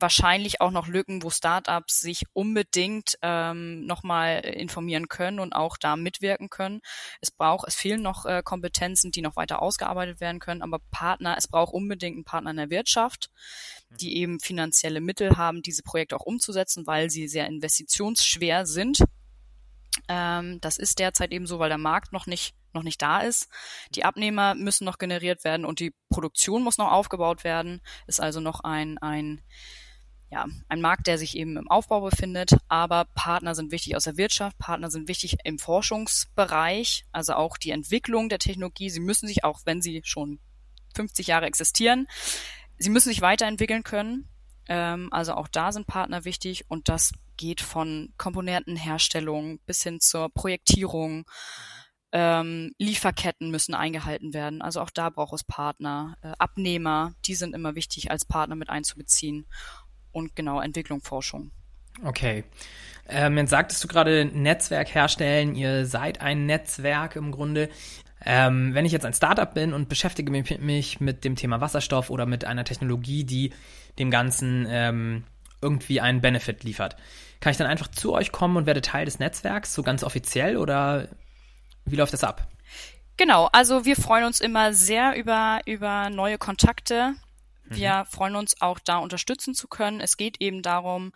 wahrscheinlich 0.04 0.60
auch 0.60 0.70
noch 0.70 0.86
Lücken, 0.86 1.22
wo 1.22 1.30
Startups 1.30 1.98
sich 1.98 2.24
unbedingt 2.34 3.16
ähm, 3.22 3.86
nochmal 3.86 4.40
informieren 4.40 5.08
können 5.08 5.40
und 5.40 5.54
auch 5.54 5.78
da 5.78 5.96
mitwirken 5.96 6.50
können. 6.50 6.82
Es 7.22 7.30
braucht, 7.30 7.66
es 7.66 7.74
fehlen 7.74 8.02
noch 8.02 8.26
äh, 8.26 8.42
Kompetenzen, 8.44 9.12
die 9.12 9.22
noch 9.22 9.36
weiter 9.36 9.62
ausgearbeitet 9.62 10.20
werden 10.20 10.40
können, 10.40 10.60
aber 10.60 10.78
Partner, 10.90 11.36
es 11.38 11.48
braucht 11.48 11.72
unbedingt 11.72 12.16
einen 12.16 12.24
Partner 12.24 12.50
in 12.50 12.58
der 12.58 12.68
Wirtschaft, 12.68 13.30
die 13.98 14.18
eben 14.18 14.40
finanzielle 14.40 15.00
Mittel 15.00 15.38
haben, 15.38 15.62
diese 15.62 15.82
Projekte 15.82 16.16
auch 16.16 16.26
umzusetzen, 16.26 16.86
weil 16.86 17.08
sie 17.08 17.26
sehr 17.26 17.46
investitionsschwer 17.46 18.66
sind. 18.66 18.98
Ähm, 20.08 20.60
das 20.60 20.76
ist 20.76 20.98
derzeit 20.98 21.32
eben 21.32 21.46
so, 21.46 21.58
weil 21.60 21.70
der 21.70 21.78
Markt 21.78 22.12
noch 22.12 22.26
nicht 22.26 22.54
noch 22.74 22.82
nicht 22.82 23.00
da 23.00 23.20
ist. 23.20 23.48
Die 23.94 24.04
Abnehmer 24.04 24.56
müssen 24.56 24.84
noch 24.84 24.98
generiert 24.98 25.44
werden 25.44 25.64
und 25.64 25.78
die 25.78 25.94
Produktion 26.10 26.64
muss 26.64 26.76
noch 26.76 26.90
aufgebaut 26.90 27.44
werden. 27.44 27.80
Ist 28.08 28.20
also 28.20 28.40
noch 28.40 28.64
ein, 28.64 28.98
ein 28.98 29.40
ja, 30.34 30.46
ein 30.68 30.80
Markt, 30.80 31.06
der 31.06 31.16
sich 31.16 31.36
eben 31.36 31.56
im 31.56 31.70
Aufbau 31.70 32.00
befindet, 32.00 32.56
aber 32.66 33.04
Partner 33.14 33.54
sind 33.54 33.70
wichtig 33.70 33.94
aus 33.94 34.02
der 34.02 34.16
Wirtschaft, 34.16 34.58
Partner 34.58 34.90
sind 34.90 35.06
wichtig 35.06 35.36
im 35.44 35.60
Forschungsbereich, 35.60 37.04
also 37.12 37.34
auch 37.34 37.56
die 37.56 37.70
Entwicklung 37.70 38.28
der 38.28 38.40
Technologie. 38.40 38.90
Sie 38.90 38.98
müssen 38.98 39.28
sich, 39.28 39.44
auch 39.44 39.60
wenn 39.64 39.80
sie 39.80 40.02
schon 40.04 40.40
50 40.96 41.28
Jahre 41.28 41.46
existieren, 41.46 42.08
sie 42.78 42.90
müssen 42.90 43.10
sich 43.10 43.20
weiterentwickeln 43.20 43.84
können. 43.84 44.28
Ähm, 44.66 45.08
also 45.12 45.34
auch 45.34 45.46
da 45.46 45.70
sind 45.70 45.86
Partner 45.86 46.24
wichtig 46.24 46.64
und 46.68 46.88
das 46.88 47.12
geht 47.36 47.60
von 47.60 48.12
Komponentenherstellung 48.18 49.60
bis 49.66 49.84
hin 49.84 50.00
zur 50.00 50.30
Projektierung. 50.30 51.30
Ähm, 52.10 52.72
Lieferketten 52.78 53.50
müssen 53.50 53.74
eingehalten 53.74 54.34
werden. 54.34 54.62
Also 54.62 54.80
auch 54.80 54.90
da 54.90 55.10
braucht 55.10 55.34
es 55.34 55.44
Partner. 55.44 56.16
Äh, 56.22 56.32
Abnehmer, 56.38 57.14
die 57.24 57.34
sind 57.34 57.54
immer 57.54 57.74
wichtig 57.74 58.10
als 58.10 58.24
Partner 58.24 58.54
mit 58.54 58.70
einzubeziehen 58.70 59.46
und 60.14 60.34
genau 60.36 60.60
Entwicklung, 60.60 61.00
Forschung. 61.00 61.50
Okay. 62.02 62.44
Ähm, 63.08 63.36
jetzt 63.36 63.50
sagtest 63.50 63.84
du 63.84 63.88
gerade 63.88 64.24
Netzwerk 64.24 64.94
herstellen. 64.94 65.54
Ihr 65.54 65.86
seid 65.86 66.20
ein 66.20 66.46
Netzwerk 66.46 67.16
im 67.16 67.32
Grunde. 67.32 67.68
Ähm, 68.24 68.74
wenn 68.74 68.86
ich 68.86 68.92
jetzt 68.92 69.04
ein 69.04 69.12
Startup 69.12 69.52
bin 69.52 69.74
und 69.74 69.88
beschäftige 69.88 70.30
mich, 70.30 71.00
mit 71.00 71.24
dem 71.24 71.36
Thema 71.36 71.60
Wasserstoff 71.60 72.08
oder 72.08 72.24
mit 72.24 72.44
einer 72.44 72.64
Technologie, 72.64 73.24
die 73.24 73.52
dem 73.98 74.10
Ganzen 74.10 74.66
ähm, 74.68 75.24
irgendwie 75.60 76.00
einen 76.00 76.22
Benefit 76.22 76.64
liefert, 76.64 76.96
kann 77.40 77.50
ich 77.50 77.58
dann 77.58 77.66
einfach 77.66 77.88
zu 77.88 78.14
euch 78.14 78.32
kommen 78.32 78.56
und 78.56 78.66
werde 78.66 78.80
Teil 78.80 79.04
des 79.04 79.18
Netzwerks, 79.18 79.74
so 79.74 79.82
ganz 79.82 80.02
offiziell 80.02 80.56
oder 80.56 81.08
wie 81.84 81.96
läuft 81.96 82.14
das 82.14 82.24
ab? 82.24 82.48
Genau, 83.16 83.48
also 83.52 83.84
wir 83.84 83.96
freuen 83.96 84.24
uns 84.24 84.40
immer 84.40 84.72
sehr 84.72 85.16
über, 85.16 85.60
über 85.66 86.10
neue 86.10 86.38
Kontakte, 86.38 87.14
Wir 87.64 88.00
mhm. 88.00 88.06
freuen 88.06 88.36
uns 88.36 88.60
auch 88.60 88.78
da 88.78 88.98
unterstützen 88.98 89.54
zu 89.54 89.68
können. 89.68 90.00
Es 90.00 90.16
geht 90.16 90.40
eben 90.40 90.62
darum, 90.62 91.12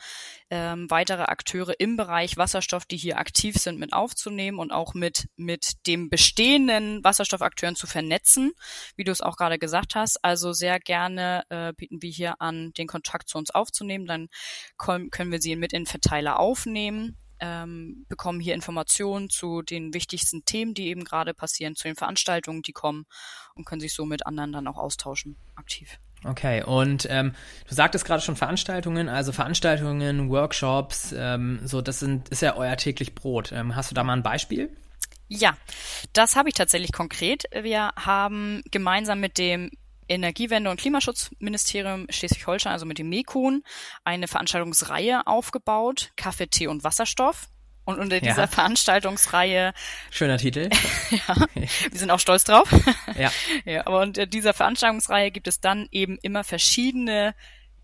ähm, 0.51 0.91
weitere 0.91 1.23
Akteure 1.23 1.79
im 1.79 1.97
Bereich 1.97 2.37
Wasserstoff, 2.37 2.87
die 2.87 2.97
hier 2.97 3.19
aktiv 3.19 3.57
sind, 3.57 3.79
mit 3.79 3.93
aufzunehmen 3.93 4.59
und 4.59 4.73
auch 4.73 4.95
mit, 4.95 5.29
mit 5.37 5.87
dem 5.87 6.09
bestehenden 6.09 7.05
Wasserstoffakteuren 7.05 7.77
zu 7.77 7.87
vernetzen, 7.87 8.53
wie 8.97 9.05
du 9.05 9.13
es 9.13 9.21
auch 9.21 9.37
gerade 9.37 9.59
gesagt 9.59 9.95
hast. 9.95 10.25
Also 10.25 10.53
sehr 10.53 10.81
gerne 10.81 11.45
äh, 11.51 11.73
bieten 11.75 12.03
wir 12.03 12.11
hier 12.11 12.41
an, 12.41 12.73
den 12.73 12.87
Kontakt 12.87 13.29
zu 13.29 13.39
uns 13.39 13.51
aufzunehmen. 13.51 14.07
Dann 14.07 14.29
können 14.77 15.31
wir 15.31 15.41
sie 15.41 15.57
mit 15.57 15.73
in 15.73 15.87
Verteiler 15.87 16.39
aufnehmen 16.39 17.17
ähm, 17.41 18.05
bekommen 18.09 18.41
hier 18.41 18.55
Informationen 18.55 19.31
zu 19.31 19.63
den 19.63 19.95
wichtigsten 19.95 20.45
Themen, 20.45 20.75
die 20.75 20.89
eben 20.89 21.05
gerade 21.05 21.35
passieren, 21.35 21.77
zu 21.77 21.85
den 21.85 21.97
Veranstaltungen, 21.97 22.63
die 22.63 22.73
kommen 22.73 23.07
und 23.55 23.65
können 23.65 23.81
sich 23.81 23.95
so 23.95 24.05
mit 24.05 24.27
anderen 24.27 24.53
dann 24.53 24.67
auch 24.67 24.79
austauschen, 24.79 25.37
aktiv. 25.55 25.99
Okay, 26.25 26.63
und 26.65 27.07
ähm, 27.11 27.35
du 27.69 27.75
sagtest 27.75 28.05
gerade 28.05 28.23
schon 28.23 28.35
Veranstaltungen, 28.35 29.09
also 29.09 29.33
Veranstaltungen, 29.33 30.31
Workshops, 30.31 31.15
ähm, 31.17 31.61
so 31.65 31.81
das 31.81 32.01
sind, 32.01 32.29
ist 32.31 32.43
ja 32.43 32.57
euer 32.57 32.77
täglich 32.77 33.15
Brot. 33.15 33.53
Ähm, 33.53 33.77
hast 33.77 33.91
du 33.91 33.95
da 33.95 34.03
mal 34.03 34.15
ein 34.15 34.23
Beispiel? 34.23 34.77
Ja, 35.29 35.57
das 36.15 36.37
habe 36.37 36.49
ich 36.49 36.55
tatsächlich 36.55 36.93
konkret. 36.93 37.45
Wir 37.53 37.91
haben 37.97 38.63
gemeinsam 38.71 39.21
mit 39.21 39.39
dem 39.39 39.71
Energiewende- 40.09 40.71
und 40.71 40.81
Klimaschutzministerium 40.81 42.07
Schleswig-Holstein, 42.09 42.73
also 42.73 42.87
mit 42.87 42.99
dem 42.99 43.11
MEKUN, 43.11 43.63
eine 44.05 44.27
Veranstaltungsreihe 44.27 45.27
aufgebaut, 45.27 46.13
Kaffee, 46.17 46.47
Tee 46.47 46.67
und 46.67 46.83
Wasserstoff. 46.83 47.49
Und 47.89 48.01
unter 48.01 48.21
dieser 48.21 48.43
ja. 48.43 48.47
Veranstaltungsreihe. 48.47 49.73
Schöner 50.11 50.37
Titel. 50.37 50.69
ja, 51.11 51.37
wir 51.55 51.99
sind 51.99 52.11
auch 52.11 52.21
stolz 52.21 52.45
drauf. 52.45 52.69
ja. 53.19 53.33
ja. 53.65 53.87
Aber 53.87 54.03
unter 54.03 54.27
dieser 54.27 54.53
Veranstaltungsreihe 54.53 55.31
gibt 55.31 55.49
es 55.49 55.61
dann 55.61 55.89
eben 55.91 56.19
immer 56.21 56.45
verschiedene 56.45 57.35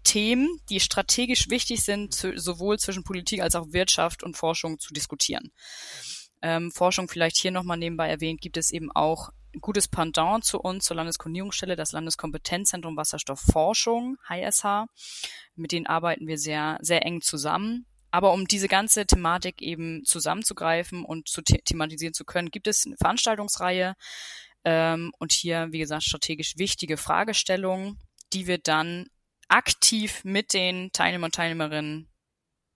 Themen, 0.03 0.61
die 0.69 0.81
strategisch 0.81 1.49
wichtig 1.49 1.85
sind, 1.85 2.13
sowohl 2.13 2.79
zwischen 2.79 3.03
Politik 3.03 3.41
als 3.41 3.55
auch 3.55 3.73
Wirtschaft 3.73 4.23
und 4.23 4.37
Forschung 4.37 4.79
zu 4.79 4.93
diskutieren. 4.93 5.53
Ähm, 6.43 6.71
Forschung 6.71 7.09
vielleicht 7.09 7.39
hier 7.39 7.51
nochmal 7.51 7.79
nebenbei 7.79 8.11
erwähnt, 8.11 8.43
gibt 8.43 8.59
es 8.59 8.73
eben 8.73 8.93
auch 8.93 9.31
ein 9.55 9.63
gutes 9.63 9.89
Pendant 9.89 10.45
zu 10.45 10.61
uns, 10.61 10.85
zur 10.85 10.99
Landeskoordinierungsstelle, 10.99 11.77
das 11.77 11.93
Landeskompetenzzentrum 11.93 12.95
Wasserstoffforschung, 12.99 14.19
HSH. 14.29 14.85
Mit 15.57 15.73
denen 15.73 15.87
arbeiten 15.87 16.27
wir 16.27 16.37
sehr, 16.37 16.77
sehr 16.83 17.07
eng 17.07 17.23
zusammen. 17.23 17.87
Aber 18.15 18.33
um 18.33 18.47
diese 18.47 18.69
ganze 18.69 19.07
Thematik 19.07 19.61
eben 19.61 20.05
zusammenzugreifen 20.05 21.05
und 21.05 21.27
zu 21.27 21.43
the 21.45 21.59
thematisieren 21.65 22.15
zu 22.15 22.25
können, 22.25 22.53
gibt 22.53 22.69
es 22.69 22.87
eine 22.87 22.97
Veranstaltungsreihe 22.97 23.97
ähm, 24.65 25.13
und 25.19 25.33
hier, 25.33 25.73
wie 25.73 25.81
gesagt, 25.81 26.05
strategisch 26.05 26.57
wichtige 26.57 26.97
Fragestellungen, 26.97 27.99
die 28.33 28.47
wir 28.47 28.59
dann 28.59 29.09
aktiv 29.49 30.23
mit 30.23 30.53
den 30.53 30.93
Teilnehmern 30.93 31.27
und 31.27 31.35
Teilnehmerinnen 31.35 32.09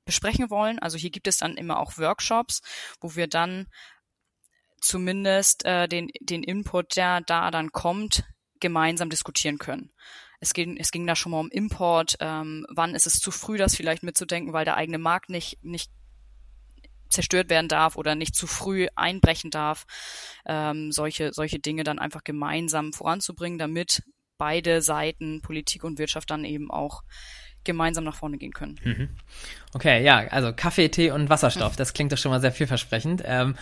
besprechen 0.04 0.50
wollen. 0.50 0.80
Also 0.80 0.98
hier 0.98 1.10
gibt 1.10 1.28
es 1.28 1.36
dann 1.36 1.56
immer 1.56 1.78
auch 1.78 1.98
Workshops, 1.98 2.60
wo 3.00 3.14
wir 3.14 3.28
dann 3.28 3.68
zumindest 4.80 5.64
äh, 5.64 5.86
den, 5.86 6.08
den 6.20 6.42
Input, 6.42 6.96
der 6.96 7.20
da 7.20 7.52
dann 7.52 7.70
kommt, 7.70 8.24
gemeinsam 8.58 9.08
diskutieren 9.08 9.58
können. 9.58 9.92
Es 10.40 10.52
ging, 10.54 10.76
es 10.76 10.90
ging 10.92 11.06
da 11.06 11.16
schon 11.16 11.32
mal 11.32 11.40
um 11.40 11.50
Import. 11.50 12.16
Ähm, 12.20 12.66
wann 12.70 12.94
ist 12.94 13.06
es 13.06 13.20
zu 13.20 13.30
früh, 13.30 13.58
das 13.58 13.74
vielleicht 13.74 14.02
mitzudenken, 14.02 14.52
weil 14.52 14.64
der 14.64 14.76
eigene 14.76 14.98
Markt 14.98 15.30
nicht, 15.30 15.62
nicht 15.64 15.90
zerstört 17.08 17.50
werden 17.50 17.68
darf 17.68 17.96
oder 17.96 18.14
nicht 18.14 18.36
zu 18.36 18.46
früh 18.46 18.86
einbrechen 18.94 19.50
darf. 19.50 19.86
Ähm, 20.46 20.92
solche, 20.92 21.32
solche 21.32 21.58
Dinge 21.58 21.84
dann 21.84 21.98
einfach 21.98 22.22
gemeinsam 22.24 22.92
voranzubringen, 22.92 23.58
damit 23.58 24.02
beide 24.36 24.82
Seiten, 24.82 25.42
Politik 25.42 25.84
und 25.84 25.98
Wirtschaft, 25.98 26.30
dann 26.30 26.44
eben 26.44 26.70
auch 26.70 27.02
gemeinsam 27.64 28.04
nach 28.04 28.14
vorne 28.14 28.38
gehen 28.38 28.52
können. 28.52 28.80
Mhm. 28.84 29.08
Okay, 29.74 30.02
ja, 30.02 30.18
also 30.28 30.52
Kaffee, 30.52 30.88
Tee 30.88 31.10
und 31.10 31.28
Wasserstoff, 31.28 31.76
das 31.76 31.92
klingt 31.92 32.12
doch 32.12 32.18
schon 32.18 32.30
mal 32.30 32.40
sehr 32.40 32.52
vielversprechend. 32.52 33.22
Ähm, 33.24 33.56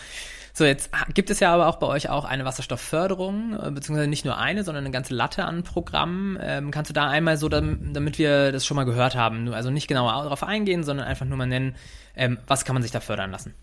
so, 0.57 0.65
jetzt 0.65 0.89
gibt 1.13 1.29
es 1.29 1.39
ja 1.39 1.53
aber 1.53 1.67
auch 1.67 1.75
bei 1.75 1.85
euch 1.85 2.09
auch 2.09 2.25
eine 2.25 2.43
Wasserstoffförderung, 2.43 3.53
äh, 3.53 3.69
beziehungsweise 3.69 4.09
nicht 4.09 4.25
nur 4.25 4.37
eine, 4.37 4.63
sondern 4.63 4.85
eine 4.85 4.91
ganze 4.91 5.13
Latte 5.13 5.45
an 5.45 5.61
Programmen. 5.61 6.35
Ähm, 6.41 6.71
kannst 6.71 6.89
du 6.89 6.95
da 6.95 7.07
einmal 7.07 7.37
so, 7.37 7.47
damit 7.47 8.17
wir 8.17 8.51
das 8.51 8.65
schon 8.65 8.75
mal 8.75 8.83
gehört 8.83 9.15
haben, 9.15 9.53
also 9.53 9.69
nicht 9.69 9.87
genauer 9.87 10.11
darauf 10.23 10.41
eingehen, 10.41 10.83
sondern 10.83 11.05
einfach 11.05 11.27
nur 11.27 11.37
mal 11.37 11.45
nennen, 11.45 11.75
ähm, 12.15 12.39
was 12.47 12.65
kann 12.65 12.73
man 12.73 12.81
sich 12.81 12.91
da 12.91 13.01
fördern 13.01 13.29
lassen? 13.29 13.53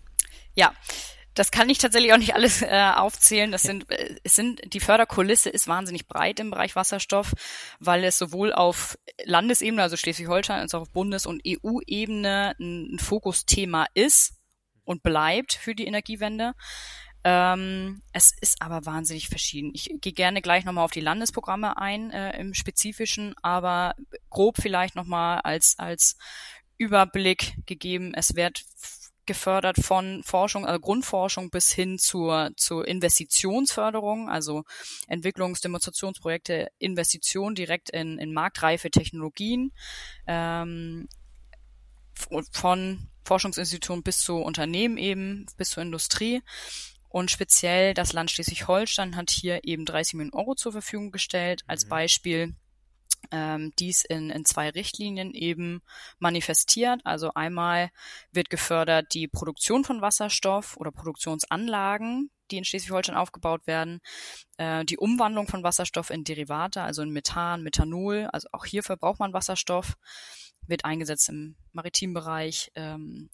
Ja, 0.53 0.71
das 1.33 1.51
kann 1.51 1.69
ich 1.69 1.79
tatsächlich 1.79 2.13
auch 2.13 2.17
nicht 2.17 2.33
alles 2.33 2.61
äh, 2.61 2.91
aufzählen. 2.95 3.51
Das 3.51 3.63
sind, 3.63 3.91
äh, 3.91 4.15
es 4.23 4.35
sind, 4.35 4.61
die 4.73 4.79
Förderkulisse 4.79 5.49
ist 5.49 5.67
wahnsinnig 5.67 6.07
breit 6.07 6.39
im 6.39 6.49
Bereich 6.49 6.77
Wasserstoff, 6.77 7.33
weil 7.81 8.05
es 8.05 8.17
sowohl 8.17 8.53
auf 8.53 8.97
Landesebene, 9.25 9.81
also 9.81 9.97
Schleswig-Holstein, 9.97 10.61
als 10.61 10.73
auch 10.73 10.83
auf 10.83 10.91
Bundes- 10.91 11.25
und 11.25 11.41
EU-Ebene 11.45 12.55
ein, 12.57 12.95
ein 12.95 12.99
Fokusthema 12.99 13.85
ist 13.93 14.35
und 14.85 15.03
bleibt 15.03 15.53
für 15.53 15.75
die 15.75 15.85
Energiewende. 15.85 16.53
Ähm, 17.23 18.03
es 18.13 18.33
ist 18.39 18.61
aber 18.61 18.85
wahnsinnig 18.85 19.29
verschieden. 19.29 19.71
Ich 19.73 19.89
gehe 19.99 20.13
gerne 20.13 20.41
gleich 20.41 20.63
nochmal 20.63 20.85
auf 20.85 20.91
die 20.91 21.01
Landesprogramme 21.01 21.77
ein 21.77 22.11
äh, 22.11 22.39
im 22.39 22.53
Spezifischen, 22.53 23.33
aber 23.41 23.95
grob 24.29 24.57
vielleicht 24.61 24.95
nochmal 24.95 25.39
als, 25.39 25.75
als 25.79 26.17
Überblick 26.77 27.55
gegeben. 27.65 28.13
Es 28.13 28.35
wird 28.35 28.63
gefördert 29.25 29.77
von 29.81 30.21
Forschung, 30.23 30.67
also 30.67 30.79
Grundforschung 30.79 31.49
bis 31.49 31.71
hin 31.71 31.97
zur, 31.97 32.51
zur 32.57 32.87
Investitionsförderung, 32.87 34.29
also 34.29 34.63
Entwicklungs-, 35.07 35.61
Demonstrationsprojekte, 35.61 36.69
Investitionen 36.77 37.55
direkt 37.55 37.89
in, 37.89 38.19
in 38.19 38.33
marktreife 38.33 38.91
Technologien, 38.91 39.71
ähm, 40.27 41.07
von 42.51 43.09
Forschungsinstituten 43.25 44.03
bis 44.03 44.19
zu 44.19 44.37
Unternehmen 44.37 44.97
eben, 44.97 45.45
bis 45.57 45.71
zur 45.71 45.83
Industrie. 45.83 46.41
Und 47.09 47.31
speziell 47.31 47.93
das 47.93 48.13
Land 48.13 48.31
Schleswig-Holstein 48.31 49.15
hat 49.15 49.31
hier 49.31 49.61
eben 49.63 49.85
30 49.85 50.15
Millionen 50.15 50.33
Euro 50.33 50.55
zur 50.55 50.73
Verfügung 50.73 51.11
gestellt. 51.11 51.63
Als 51.67 51.85
mhm. 51.85 51.89
Beispiel 51.89 52.55
ähm, 53.31 53.73
dies 53.79 54.03
in, 54.03 54.29
in 54.29 54.45
zwei 54.45 54.69
Richtlinien 54.69 55.33
eben 55.33 55.81
manifestiert. 56.19 57.01
Also 57.03 57.31
einmal 57.33 57.89
wird 58.31 58.49
gefördert 58.49 59.13
die 59.13 59.27
Produktion 59.27 59.83
von 59.83 60.01
Wasserstoff 60.01 60.77
oder 60.77 60.91
Produktionsanlagen, 60.91 62.29
die 62.51 62.57
in 62.57 62.65
Schleswig-Holstein 62.65 63.15
aufgebaut 63.15 63.65
werden, 63.65 64.01
äh, 64.57 64.85
die 64.85 64.97
Umwandlung 64.97 65.47
von 65.47 65.63
Wasserstoff 65.63 66.09
in 66.09 66.23
Derivate, 66.23 66.81
also 66.81 67.01
in 67.01 67.11
Methan, 67.11 67.63
Methanol, 67.63 68.27
also 68.31 68.47
auch 68.51 68.65
hierfür 68.65 68.97
braucht 68.97 69.19
man 69.19 69.33
Wasserstoff, 69.33 69.95
wird 70.67 70.85
eingesetzt 70.85 71.29
im 71.29 71.55
maritimen 71.71 72.13
Bereich, 72.13 72.71
ähm, 72.75 73.29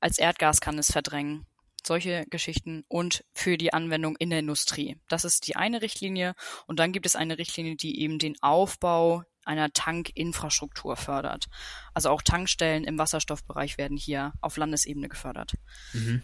als 0.00 0.18
Erdgas 0.18 0.60
kann 0.60 0.78
es 0.78 0.92
verdrängen 0.92 1.46
solche 1.86 2.26
Geschichten 2.26 2.84
und 2.88 3.24
für 3.32 3.56
die 3.56 3.72
Anwendung 3.72 4.16
in 4.16 4.30
der 4.30 4.40
Industrie. 4.40 4.96
Das 5.08 5.24
ist 5.24 5.46
die 5.46 5.56
eine 5.56 5.82
Richtlinie. 5.82 6.34
Und 6.66 6.78
dann 6.80 6.92
gibt 6.92 7.06
es 7.06 7.16
eine 7.16 7.38
Richtlinie, 7.38 7.76
die 7.76 8.00
eben 8.00 8.18
den 8.18 8.34
Aufbau 8.42 9.22
einer 9.44 9.72
Tankinfrastruktur 9.72 10.96
fördert. 10.96 11.46
Also 11.94 12.10
auch 12.10 12.22
Tankstellen 12.22 12.84
im 12.84 12.98
Wasserstoffbereich 12.98 13.78
werden 13.78 13.96
hier 13.96 14.32
auf 14.40 14.56
Landesebene 14.56 15.08
gefördert. 15.08 15.54
Mhm. 15.92 16.22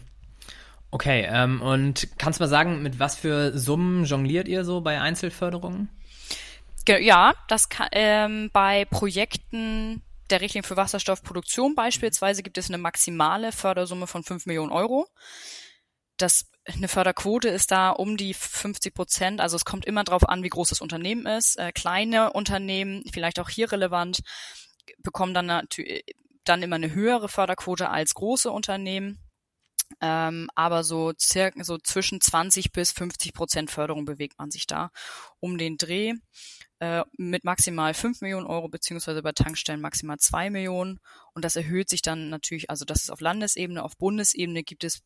Okay, 0.91 1.25
ähm, 1.27 1.61
und 1.61 2.09
kannst 2.19 2.39
du 2.39 2.43
mal 2.43 2.49
sagen, 2.49 2.83
mit 2.83 2.99
was 2.99 3.15
für 3.15 3.57
Summen 3.57 4.03
jongliert 4.05 4.47
ihr 4.47 4.63
so 4.65 4.81
bei 4.81 5.01
Einzelförderungen? 5.01 5.89
Ja, 6.87 7.33
das 7.47 7.69
kann, 7.69 7.87
ähm, 7.93 8.49
bei 8.51 8.85
Projekten 8.85 10.03
der 10.33 10.41
Richtlinie 10.41 10.67
für 10.67 10.77
Wasserstoffproduktion 10.77 11.75
beispielsweise 11.75 12.41
gibt 12.41 12.57
es 12.57 12.67
eine 12.67 12.79
maximale 12.79 13.51
Fördersumme 13.51 14.07
von 14.07 14.23
5 14.23 14.47
Millionen 14.47 14.71
Euro. 14.71 15.07
Das, 16.17 16.49
eine 16.65 16.87
Förderquote 16.87 17.49
ist 17.49 17.69
da 17.69 17.91
um 17.91 18.17
die 18.17 18.33
50 18.33 18.95
Prozent. 18.95 19.41
Also 19.41 19.55
es 19.55 19.63
kommt 19.63 19.85
immer 19.85 20.03
darauf 20.03 20.27
an, 20.27 20.41
wie 20.41 20.49
groß 20.49 20.69
das 20.69 20.81
Unternehmen 20.81 21.27
ist. 21.27 21.57
Äh, 21.59 21.71
kleine 21.71 22.33
Unternehmen, 22.33 23.03
vielleicht 23.13 23.39
auch 23.39 23.49
hier 23.49 23.71
relevant, 23.71 24.21
bekommen 24.97 25.35
dann 25.35 25.45
natürlich 25.45 26.03
dann 26.43 26.63
immer 26.63 26.77
eine 26.77 26.93
höhere 26.93 27.29
Förderquote 27.29 27.89
als 27.89 28.15
große 28.15 28.51
Unternehmen. 28.51 29.19
Ähm, 30.01 30.49
aber 30.55 30.83
so 30.83 31.13
circa 31.19 31.63
so 31.63 31.77
zwischen 31.77 32.21
20 32.21 32.71
bis 32.71 32.91
50 32.91 33.33
Prozent 33.33 33.69
Förderung 33.69 34.05
bewegt 34.05 34.39
man 34.39 34.49
sich 34.49 34.65
da 34.65 34.89
um 35.39 35.59
den 35.59 35.77
Dreh 35.77 36.13
äh, 36.83 37.03
mit 37.17 37.45
maximal 37.45 37.93
5 37.93 38.19
Millionen 38.19 38.45
Euro 38.45 38.67
beziehungsweise 38.67 39.23
bei 39.23 39.31
Tankstellen 39.31 39.79
maximal 39.79 40.17
2 40.17 40.49
Millionen. 40.49 40.99
Und 41.33 41.45
das 41.45 41.55
erhöht 41.55 41.89
sich 41.89 42.01
dann 42.01 42.29
natürlich, 42.29 42.69
also 42.69 42.83
das 42.83 43.03
ist 43.03 43.09
auf 43.09 43.21
Landesebene, 43.21 43.81
auf 43.81 43.97
Bundesebene 43.97 44.63
gibt 44.63 44.83
es 44.83 45.01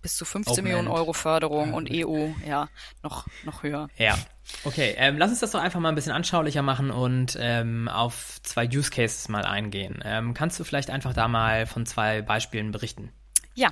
bis 0.00 0.16
zu 0.16 0.24
15 0.24 0.52
Open 0.52 0.64
Millionen 0.64 0.86
End. 0.86 0.96
Euro 0.96 1.12
Förderung 1.12 1.70
ja, 1.70 1.74
und 1.74 1.90
EU, 1.90 2.28
ja, 2.46 2.68
noch, 3.02 3.26
noch 3.44 3.64
höher. 3.64 3.88
Ja. 3.98 4.16
Okay, 4.64 4.94
ähm, 4.96 5.18
lass 5.18 5.30
uns 5.30 5.40
das 5.40 5.50
doch 5.50 5.60
einfach 5.60 5.80
mal 5.80 5.90
ein 5.90 5.94
bisschen 5.94 6.12
anschaulicher 6.12 6.62
machen 6.62 6.90
und 6.90 7.36
ähm, 7.38 7.88
auf 7.88 8.38
zwei 8.42 8.66
Use 8.66 8.90
Cases 8.90 9.28
mal 9.28 9.44
eingehen. 9.44 10.00
Ähm, 10.04 10.32
kannst 10.32 10.58
du 10.58 10.64
vielleicht 10.64 10.88
einfach 10.88 11.12
da 11.12 11.28
mal 11.28 11.66
von 11.66 11.84
zwei 11.84 12.22
Beispielen 12.22 12.70
berichten? 12.70 13.12
Ja, 13.54 13.70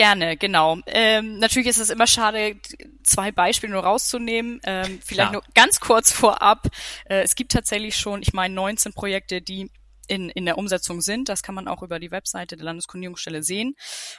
Gerne, 0.00 0.38
genau. 0.38 0.78
Ähm, 0.86 1.38
natürlich 1.40 1.68
ist 1.68 1.76
es 1.76 1.90
immer 1.90 2.06
schade, 2.06 2.56
zwei 3.02 3.32
Beispiele 3.32 3.74
nur 3.74 3.82
rauszunehmen. 3.82 4.58
Ähm, 4.64 4.98
vielleicht 5.04 5.30
Klar. 5.30 5.32
nur 5.32 5.42
ganz 5.52 5.78
kurz 5.78 6.10
vorab. 6.10 6.68
Äh, 7.04 7.20
es 7.20 7.34
gibt 7.34 7.52
tatsächlich 7.52 7.96
schon, 7.96 8.22
ich 8.22 8.32
meine, 8.32 8.54
19 8.54 8.94
Projekte, 8.94 9.42
die 9.42 9.70
in, 10.08 10.30
in 10.30 10.46
der 10.46 10.56
Umsetzung 10.56 11.02
sind. 11.02 11.28
Das 11.28 11.42
kann 11.42 11.54
man 11.54 11.68
auch 11.68 11.82
über 11.82 11.98
die 12.00 12.10
Webseite 12.10 12.56
der 12.56 12.64
Landeskundigungsstelle 12.64 13.42
sehen. 13.42 13.74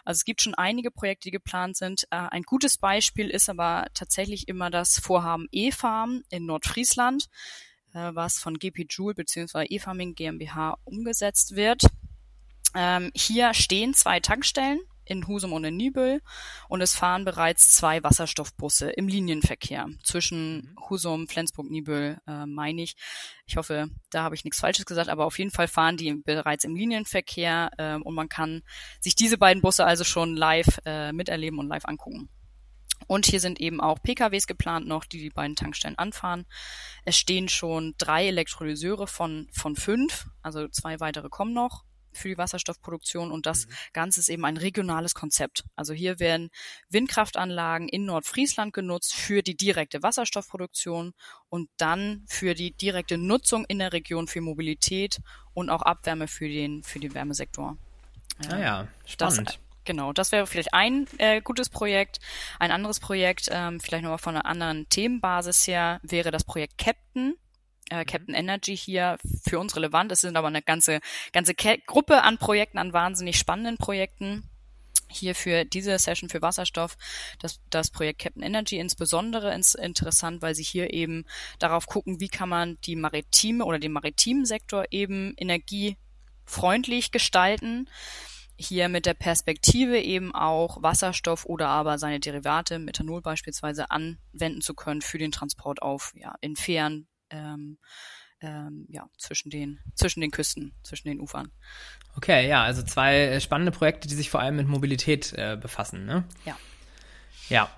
Also 0.06 0.20
es 0.20 0.24
gibt 0.24 0.44
schon 0.44 0.54
einige 0.54 0.92
Projekte, 0.92 1.30
die 1.30 1.32
geplant 1.32 1.78
sind. 1.78 2.04
Äh, 2.12 2.28
ein 2.30 2.44
gutes 2.44 2.78
Beispiel 2.78 3.32
ist 3.32 3.50
aber 3.50 3.88
tatsächlich 3.96 4.48
immer 4.48 4.70
das 4.70 5.00
Vorhaben 5.00 5.48
E-Farm 5.52 6.22
in 6.30 6.46
Nordfriesland, 6.46 7.26
äh, 7.96 8.12
was 8.14 8.38
von 8.38 8.60
GP 8.60 8.86
Joule 8.88 9.16
bzw. 9.16 9.66
E-Farming 9.68 10.14
GmbH 10.14 10.78
umgesetzt 10.84 11.56
wird. 11.56 11.82
Ähm, 12.76 13.10
hier 13.16 13.56
stehen 13.56 13.96
zwei 13.96 14.20
Tankstellen 14.20 14.80
in 15.12 15.28
Husum 15.28 15.54
und 15.54 15.64
in 15.66 15.76
Nibel 15.76 16.22
und 16.70 16.82
es 16.82 16.96
fahren 16.96 17.26
bereits 17.26 17.72
zwei 17.72 18.02
Wasserstoffbusse 18.02 18.90
im 18.92 19.08
Linienverkehr 19.08 19.90
zwischen 20.04 20.56
mhm. 20.56 20.76
Husum, 20.90 21.28
Flensburg, 21.28 21.70
Nibel, 21.70 22.20
äh, 22.28 22.46
meine 22.46 22.82
ich. 22.82 22.96
Ich 23.46 23.58
hoffe, 23.58 23.90
da 24.10 24.24
habe 24.24 24.36
ich 24.36 24.46
nichts 24.46 24.62
Falsches 24.62 24.86
gesagt, 24.86 25.10
aber 25.10 25.26
auf 25.26 25.38
jeden 25.38 25.52
Fall 25.52 25.68
fahren 25.68 25.98
die 25.98 26.14
bereits 26.14 26.64
im 26.64 26.76
Linienverkehr 26.76 27.72
äh, 27.78 27.96
und 27.96 28.16
man 28.16 28.30
kann 28.30 28.64
sich 29.02 29.16
diese 29.16 29.38
beiden 29.38 29.62
Busse 29.62 29.86
also 29.86 30.06
schon 30.06 30.36
live 30.36 30.80
äh, 30.86 31.12
miterleben 31.12 31.60
und 31.60 31.68
live 31.68 31.86
angucken. 31.86 32.30
Und 33.08 33.26
hier 33.26 33.42
sind 33.42 33.60
eben 33.60 33.82
auch 33.82 34.02
PKWs 34.02 34.48
geplant 34.48 34.88
noch, 34.88 35.04
die 35.04 35.20
die 35.20 35.32
beiden 35.32 35.58
Tankstellen 35.58 35.98
anfahren. 35.98 36.46
Es 37.04 37.18
stehen 37.18 37.50
schon 37.50 37.96
drei 37.98 38.28
Elektrolyseure 38.28 39.08
von, 39.08 39.50
von 39.52 39.76
fünf, 39.76 40.28
also 40.42 40.70
zwei 40.70 41.00
weitere 41.02 41.28
kommen 41.28 41.54
noch 41.54 41.84
für 42.14 42.30
die 42.30 42.38
Wasserstoffproduktion 42.38 43.32
und 43.32 43.46
das 43.46 43.68
mhm. 43.68 43.72
Ganze 43.94 44.20
ist 44.20 44.30
eben 44.30 44.46
ein 44.46 44.58
regionales 44.58 45.14
Konzept. 45.14 45.64
Also 45.76 45.94
hier 45.94 46.20
werden 46.20 46.50
Windkraftanlagen 46.90 47.88
in 47.88 48.06
Nordfriesland 48.06 48.74
genutzt 48.74 49.16
für 49.16 49.42
die 49.42 49.56
direkte 49.56 50.04
Wasserstoffproduktion 50.04 51.14
und 51.50 51.70
dann 51.78 52.24
für 52.28 52.54
die 52.54 52.72
direkte 52.72 53.18
Nutzung 53.18 53.66
in 53.66 53.80
der 53.80 53.94
Region 53.94 54.28
für 54.28 54.42
Mobilität 54.42 55.20
und 55.54 55.70
auch 55.70 55.82
Abwärme 55.82 56.28
für 56.28 56.48
den, 56.48 56.84
für 56.84 57.00
den 57.00 57.14
Wärmesektor. 57.14 57.78
Ah 58.50 58.58
ja, 58.58 58.88
spannend. 59.06 59.50
Das, 59.50 59.60
Genau, 59.84 60.14
das 60.14 60.32
wäre 60.32 60.46
vielleicht 60.46 60.74
ein 60.74 61.08
äh, 61.18 61.42
gutes 61.42 61.70
Projekt. 61.70 62.20
Ein 62.60 62.72
anderes 62.72 63.00
Projekt, 63.00 63.50
ähm, 63.52 63.80
vielleicht 63.80 64.04
nochmal 64.04 64.20
von 64.20 64.36
einer 64.36 64.46
anderen 64.46 64.88
Themenbasis 64.90 65.66
her, 65.66 66.00
wäre 66.04 66.30
das 66.30 66.44
Projekt 66.44 66.78
Captain 66.78 67.36
äh, 67.90 68.00
mhm. 68.00 68.06
Captain 68.06 68.36
Energy 68.36 68.76
hier 68.76 69.18
für 69.44 69.60
uns 69.60 69.76
relevant. 69.76 70.12
Es 70.12 70.22
sind 70.22 70.38
aber 70.38 70.48
eine 70.48 70.62
ganze, 70.62 71.00
ganze 71.34 71.54
Gruppe 71.56 72.24
an 72.24 72.38
Projekten, 72.38 72.78
an 72.78 72.94
wahnsinnig 72.94 73.38
spannenden 73.38 73.78
Projekten 73.78 74.50
hier 75.12 75.36
für 75.36 75.66
diese 75.66 75.98
Session 76.00 76.30
für 76.30 76.42
Wasserstoff 76.42 76.98
das, 77.40 77.60
das 77.70 77.92
Projekt 77.92 78.22
Captain 78.22 78.44
Energy 78.44 78.78
insbesondere 78.78 79.54
ins, 79.54 79.76
interessant, 79.76 80.42
weil 80.42 80.56
sie 80.56 80.64
hier 80.64 80.94
eben 80.94 81.26
darauf 81.60 81.86
gucken, 81.88 82.20
wie 82.20 82.30
kann 82.30 82.50
man 82.50 82.78
die 82.86 82.96
maritime 82.96 83.66
oder 83.66 83.80
den 83.80 83.92
maritimen 83.92 84.46
Sektor 84.46 84.86
eben 84.92 85.34
energiefreundlich 85.38 87.12
gestalten. 87.12 87.90
Hier 88.58 88.90
mit 88.90 89.08
der 89.08 89.16
Perspektive 89.16 90.00
eben 90.00 90.36
auch 90.36 90.84
Wasserstoff 90.84 91.46
oder 91.46 91.68
aber 91.68 91.98
seine 91.98 92.20
Derivate, 92.20 92.78
Methanol 92.78 93.22
beispielsweise, 93.22 93.90
anwenden 93.90 94.62
zu 94.62 94.76
können 94.76 95.02
für 95.02 95.18
den 95.18 95.32
Transport 95.32 95.82
auf 95.82 96.14
ja, 96.16 96.36
in 96.42 96.56
Fähren, 96.56 97.08
ähm, 97.32 97.78
ähm, 98.42 98.86
ja, 98.90 99.08
zwischen 99.18 99.50
den, 99.50 99.80
zwischen 99.96 100.22
den 100.22 100.32
Küsten, 100.32 100.74
zwischen 100.84 101.08
den 101.08 101.20
Ufern. 101.20 101.52
Okay, 102.18 102.48
ja, 102.48 102.64
also 102.64 102.84
zwei 102.84 103.18
äh, 103.18 103.42
spannende 103.42 103.72
Projekte, 103.72 104.08
die 104.08 104.16
sich 104.16 104.30
vor 104.30 104.42
allem 104.42 104.56
mit 104.56 104.68
Mobilität 104.68 105.34
äh, 105.34 105.58
befassen, 105.60 106.06
ne? 106.06 106.26
Ja. 106.46 106.58
Ja. 107.50 107.70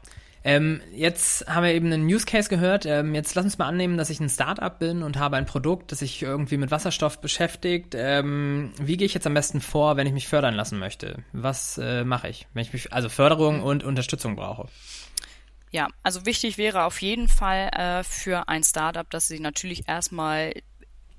Ähm, 0.46 0.82
jetzt 0.94 1.48
haben 1.48 1.64
wir 1.64 1.74
eben 1.74 1.92
einen 1.92 2.06
Use 2.06 2.26
Case 2.26 2.50
gehört. 2.50 2.86
Ähm, 2.86 3.16
jetzt 3.16 3.34
lass 3.34 3.46
uns 3.46 3.58
mal 3.58 3.68
annehmen, 3.68 3.98
dass 3.98 4.10
ich 4.10 4.20
ein 4.20 4.30
Startup 4.30 4.78
bin 4.78 5.02
und 5.02 5.18
habe 5.18 5.38
ein 5.38 5.46
Produkt, 5.46 5.92
das 5.92 6.00
sich 6.00 6.22
irgendwie 6.22 6.58
mit 6.58 6.70
Wasserstoff 6.70 7.22
beschäftigt. 7.22 7.96
Ähm, 7.96 8.74
wie 8.78 8.98
gehe 8.98 9.06
ich 9.06 9.14
jetzt 9.14 9.26
am 9.26 9.34
besten 9.34 9.62
vor, 9.62 9.96
wenn 9.96 10.06
ich 10.06 10.12
mich 10.12 10.28
fördern 10.28 10.54
lassen 10.54 10.80
möchte? 10.80 11.24
Was 11.32 11.78
äh, 11.78 12.04
mache 12.04 12.28
ich, 12.28 12.48
wenn 12.54 12.64
ich 12.64 12.74
mich, 12.74 12.92
also 12.92 13.08
Förderung 13.08 13.64
und 13.64 13.86
Unterstützung 13.86 14.36
brauche? 14.36 14.68
Ja, 15.74 15.88
also 16.04 16.28
wichtig 16.28 16.60
wäre 16.60 16.84
auf 16.84 17.02
jeden 17.02 17.28
Fall 17.28 17.70
äh, 17.70 18.04
für 18.04 18.48
ein 18.48 18.64
Startup, 18.64 19.10
dass 19.10 19.28
sie 19.28 19.40
natürlich 19.40 19.88
erstmal 19.88 20.54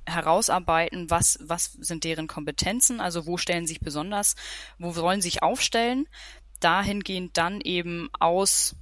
herausarbeiten, 0.07 1.11
was, 1.11 1.41
was 1.43 1.73
sind 1.73 2.05
deren 2.05 2.29
Kompetenzen, 2.29 3.01
also 3.01 3.27
wo 3.27 3.37
stellen 3.37 3.67
sich 3.67 3.81
besonders, 3.81 4.37
wo 4.79 4.95
wollen 4.95 5.21
sich 5.21 5.43
aufstellen, 5.43 6.07
dahingehend 6.61 7.37
dann 7.37 7.61
eben 7.63 8.09
aus 8.21 8.77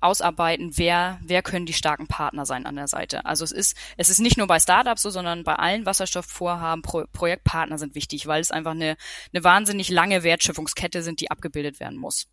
ausarbeiten, 0.00 0.78
wer, 0.78 1.18
wer 1.22 1.42
können 1.42 1.66
die 1.66 1.72
starken 1.72 2.06
Partner 2.06 2.46
sein 2.46 2.64
an 2.66 2.76
der 2.76 2.86
Seite. 2.88 3.26
Also 3.26 3.44
es 3.44 3.52
ist, 3.52 3.76
es 3.98 4.08
ist 4.08 4.20
nicht 4.20 4.38
nur 4.38 4.46
bei 4.46 4.60
Startups 4.60 5.02
so, 5.02 5.10
sondern 5.10 5.42
bei 5.42 5.56
allen 5.56 5.84
Wasserstoffvorhaben, 5.84 6.82
Pro 6.82 7.04
Projektpartner 7.12 7.76
sind 7.76 7.94
wichtig, 7.96 8.26
weil 8.28 8.40
es 8.40 8.52
einfach 8.52 8.70
eine, 8.70 8.96
eine 9.34 9.44
wahnsinnig 9.44 9.90
lange 9.90 10.22
Wertschöpfungskette 10.22 11.02
sind, 11.02 11.20
die 11.20 11.30
abgebildet 11.30 11.80
werden 11.80 11.98
muss. 11.98 12.28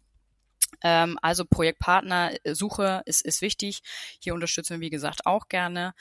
Ähm, 0.81 1.17
also 1.21 1.45
Projektpartnersuche 1.45 3.01
ist, 3.05 3.21
ist 3.25 3.41
wichtig. 3.41 3.81
Hier 4.19 4.33
unterstützen 4.33 4.75
wir, 4.75 4.81
wie 4.81 4.89
gesagt, 4.89 5.25
auch 5.25 5.47
gerne. 5.47 5.93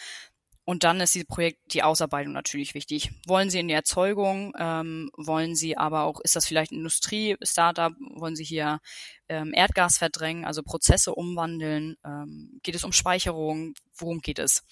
Und 0.68 0.84
dann 0.84 1.00
ist 1.00 1.14
die 1.14 1.24
Projekt, 1.24 1.72
die 1.72 1.82
Ausarbeitung 1.82 2.34
natürlich 2.34 2.74
wichtig. 2.74 3.10
Wollen 3.26 3.48
Sie 3.48 3.58
in 3.58 3.68
die 3.68 3.74
Erzeugung? 3.74 4.52
Ähm, 4.58 5.10
wollen 5.16 5.56
Sie 5.56 5.78
aber 5.78 6.02
auch, 6.02 6.20
ist 6.20 6.36
das 6.36 6.46
vielleicht 6.46 6.72
ein 6.72 6.80
Industrie-Startup? 6.80 7.94
Wollen 8.16 8.36
Sie 8.36 8.44
hier 8.44 8.80
ähm, 9.30 9.54
Erdgas 9.54 9.96
verdrängen, 9.96 10.44
also 10.44 10.62
Prozesse 10.62 11.14
umwandeln? 11.14 11.96
Ähm, 12.04 12.60
geht 12.62 12.74
es 12.74 12.84
um 12.84 12.92
Speicherung? 12.92 13.72
Worum 13.96 14.18
geht 14.18 14.38
es? 14.38 14.62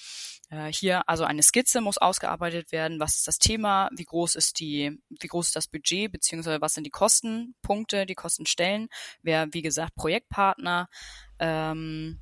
Äh, 0.50 0.70
hier 0.70 1.08
also 1.08 1.24
eine 1.24 1.42
Skizze 1.42 1.80
muss 1.80 1.96
ausgearbeitet 1.96 2.72
werden. 2.72 3.00
Was 3.00 3.16
ist 3.16 3.26
das 3.26 3.38
Thema? 3.38 3.88
Wie 3.96 4.04
groß 4.04 4.34
ist 4.34 4.60
die, 4.60 5.00
wie 5.08 5.28
groß 5.28 5.46
ist 5.46 5.56
das 5.56 5.66
Budget? 5.66 6.12
Beziehungsweise 6.12 6.60
was 6.60 6.74
sind 6.74 6.84
die 6.84 6.90
Kostenpunkte, 6.90 8.04
die 8.04 8.14
Kostenstellen? 8.14 8.88
Wer, 9.22 9.48
wie 9.52 9.62
gesagt, 9.62 9.94
Projektpartner? 9.94 10.90
Ähm, 11.38 12.20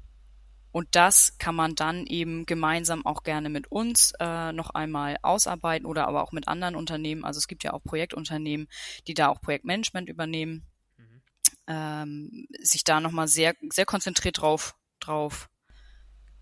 und 0.74 0.88
das 0.90 1.38
kann 1.38 1.54
man 1.54 1.76
dann 1.76 2.04
eben 2.04 2.46
gemeinsam 2.46 3.06
auch 3.06 3.22
gerne 3.22 3.48
mit 3.48 3.70
uns 3.70 4.12
äh, 4.18 4.50
noch 4.50 4.70
einmal 4.70 5.18
ausarbeiten 5.22 5.86
oder 5.86 6.08
aber 6.08 6.24
auch 6.24 6.32
mit 6.32 6.48
anderen 6.48 6.74
Unternehmen. 6.74 7.24
Also 7.24 7.38
es 7.38 7.46
gibt 7.46 7.62
ja 7.62 7.72
auch 7.72 7.84
Projektunternehmen, 7.84 8.66
die 9.06 9.14
da 9.14 9.28
auch 9.28 9.40
Projektmanagement 9.40 10.08
übernehmen, 10.08 10.66
mhm. 10.96 11.22
ähm, 11.68 12.46
sich 12.60 12.82
da 12.82 12.98
nochmal 12.98 13.28
sehr, 13.28 13.54
sehr 13.70 13.86
konzentriert 13.86 14.40
drauf, 14.40 14.74
drauf 14.98 15.48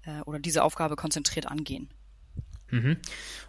äh, 0.07 0.23
oder 0.23 0.39
diese 0.39 0.65
Aufgabe 0.65 0.97
konzentriert 0.97 1.47
angehen. 1.47 1.93
Mhm. 2.71 2.97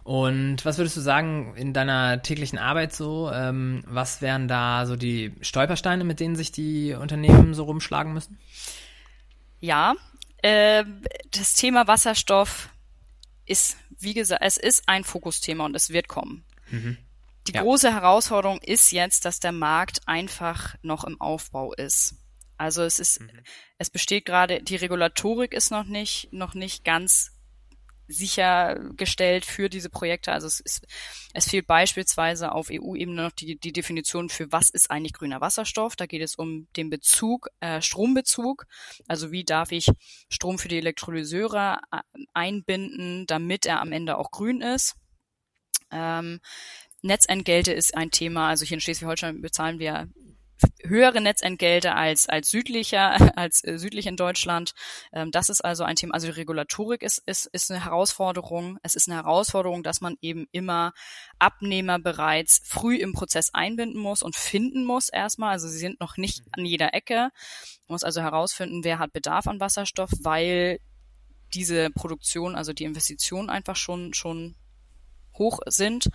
Und 0.02 0.66
was 0.66 0.76
würdest 0.76 0.98
du 0.98 1.00
sagen 1.00 1.54
in 1.56 1.72
deiner 1.72 2.20
täglichen 2.20 2.58
Arbeit 2.58 2.92
so? 2.92 3.30
Ähm, 3.32 3.84
was 3.86 4.20
wären 4.20 4.48
da 4.48 4.84
so 4.84 4.96
die 4.96 5.32
Stolpersteine, 5.40 6.04
mit 6.04 6.20
denen 6.20 6.36
sich 6.36 6.52
die 6.52 6.92
Unternehmen 6.92 7.54
so 7.54 7.64
rumschlagen 7.64 8.12
müssen? 8.12 8.38
Ja, 9.60 9.94
das 10.44 11.54
Thema 11.54 11.86
Wasserstoff 11.86 12.68
ist, 13.46 13.76
wie 13.98 14.14
gesagt, 14.14 14.42
es 14.44 14.56
ist 14.56 14.82
ein 14.86 15.04
Fokusthema 15.04 15.64
und 15.64 15.74
es 15.74 15.90
wird 15.90 16.08
kommen. 16.08 16.44
Mhm. 16.70 16.98
Die 17.46 17.52
ja. 17.52 17.62
große 17.62 17.92
Herausforderung 17.92 18.58
ist 18.62 18.90
jetzt, 18.90 19.24
dass 19.24 19.40
der 19.40 19.52
Markt 19.52 20.00
einfach 20.06 20.76
noch 20.82 21.04
im 21.04 21.20
Aufbau 21.20 21.72
ist. 21.74 22.16
Also 22.56 22.82
es 22.82 22.98
ist, 22.98 23.20
mhm. 23.20 23.30
es 23.78 23.90
besteht 23.90 24.24
gerade, 24.24 24.62
die 24.62 24.76
Regulatorik 24.76 25.52
ist 25.52 25.70
noch 25.70 25.84
nicht, 25.84 26.32
noch 26.32 26.54
nicht 26.54 26.84
ganz 26.84 27.32
sichergestellt 28.08 29.44
für 29.44 29.68
diese 29.68 29.90
Projekte. 29.90 30.32
Also 30.32 30.46
es, 30.46 30.60
ist, 30.60 30.86
es 31.32 31.48
fehlt 31.48 31.66
beispielsweise 31.66 32.52
auf 32.52 32.68
EU-Ebene 32.70 33.22
noch 33.22 33.32
die, 33.32 33.56
die 33.56 33.72
Definition 33.72 34.28
für 34.28 34.50
was 34.52 34.70
ist 34.70 34.90
eigentlich 34.90 35.14
grüner 35.14 35.40
Wasserstoff. 35.40 35.96
Da 35.96 36.06
geht 36.06 36.22
es 36.22 36.34
um 36.34 36.68
den 36.76 36.90
Bezug, 36.90 37.48
äh, 37.60 37.80
Strombezug. 37.80 38.66
Also 39.06 39.32
wie 39.32 39.44
darf 39.44 39.72
ich 39.72 39.88
Strom 40.28 40.58
für 40.58 40.68
die 40.68 40.78
Elektrolyseure 40.78 41.78
äh, 41.92 41.98
einbinden, 42.32 43.26
damit 43.26 43.66
er 43.66 43.80
am 43.80 43.92
Ende 43.92 44.18
auch 44.18 44.30
grün 44.30 44.60
ist. 44.60 44.96
Ähm, 45.90 46.40
Netzentgelte 47.02 47.72
ist 47.72 47.96
ein 47.96 48.10
Thema. 48.10 48.48
Also 48.48 48.64
hier 48.64 48.76
in 48.76 48.80
Schleswig-Holstein 48.80 49.42
bezahlen 49.42 49.78
wir 49.78 50.08
höhere 50.82 51.20
Netzentgelte 51.20 51.94
als, 51.94 52.28
als 52.28 52.50
südlicher, 52.50 53.16
als 53.36 53.64
äh, 53.64 53.78
südlich 53.78 54.06
in 54.06 54.16
Deutschland. 54.16 54.74
Ähm, 55.12 55.30
das 55.30 55.48
ist 55.48 55.64
also 55.64 55.84
ein 55.84 55.96
Thema. 55.96 56.14
Also 56.14 56.28
die 56.28 56.34
Regulatorik 56.34 57.02
ist, 57.02 57.22
ist, 57.26 57.46
ist 57.46 57.70
eine 57.70 57.84
Herausforderung. 57.84 58.78
Es 58.82 58.94
ist 58.94 59.08
eine 59.08 59.16
Herausforderung, 59.16 59.82
dass 59.82 60.00
man 60.00 60.16
eben 60.20 60.46
immer 60.52 60.92
Abnehmer 61.38 61.98
bereits 61.98 62.60
früh 62.64 62.96
im 62.96 63.12
Prozess 63.12 63.50
einbinden 63.52 64.00
muss 64.00 64.22
und 64.22 64.36
finden 64.36 64.84
muss 64.84 65.08
erstmal. 65.08 65.52
Also 65.52 65.68
sie 65.68 65.78
sind 65.78 66.00
noch 66.00 66.16
nicht 66.16 66.42
an 66.52 66.64
jeder 66.64 66.94
Ecke. 66.94 67.30
Man 67.86 67.94
muss 67.94 68.04
also 68.04 68.20
herausfinden, 68.20 68.84
wer 68.84 68.98
hat 68.98 69.12
Bedarf 69.12 69.46
an 69.46 69.60
Wasserstoff, 69.60 70.10
weil 70.20 70.78
diese 71.52 71.90
Produktion, 71.90 72.56
also 72.56 72.72
die 72.72 72.84
Investition 72.84 73.50
einfach 73.50 73.76
schon, 73.76 74.14
schon 74.14 74.56
hoch 75.38 75.60
sind. 75.66 76.08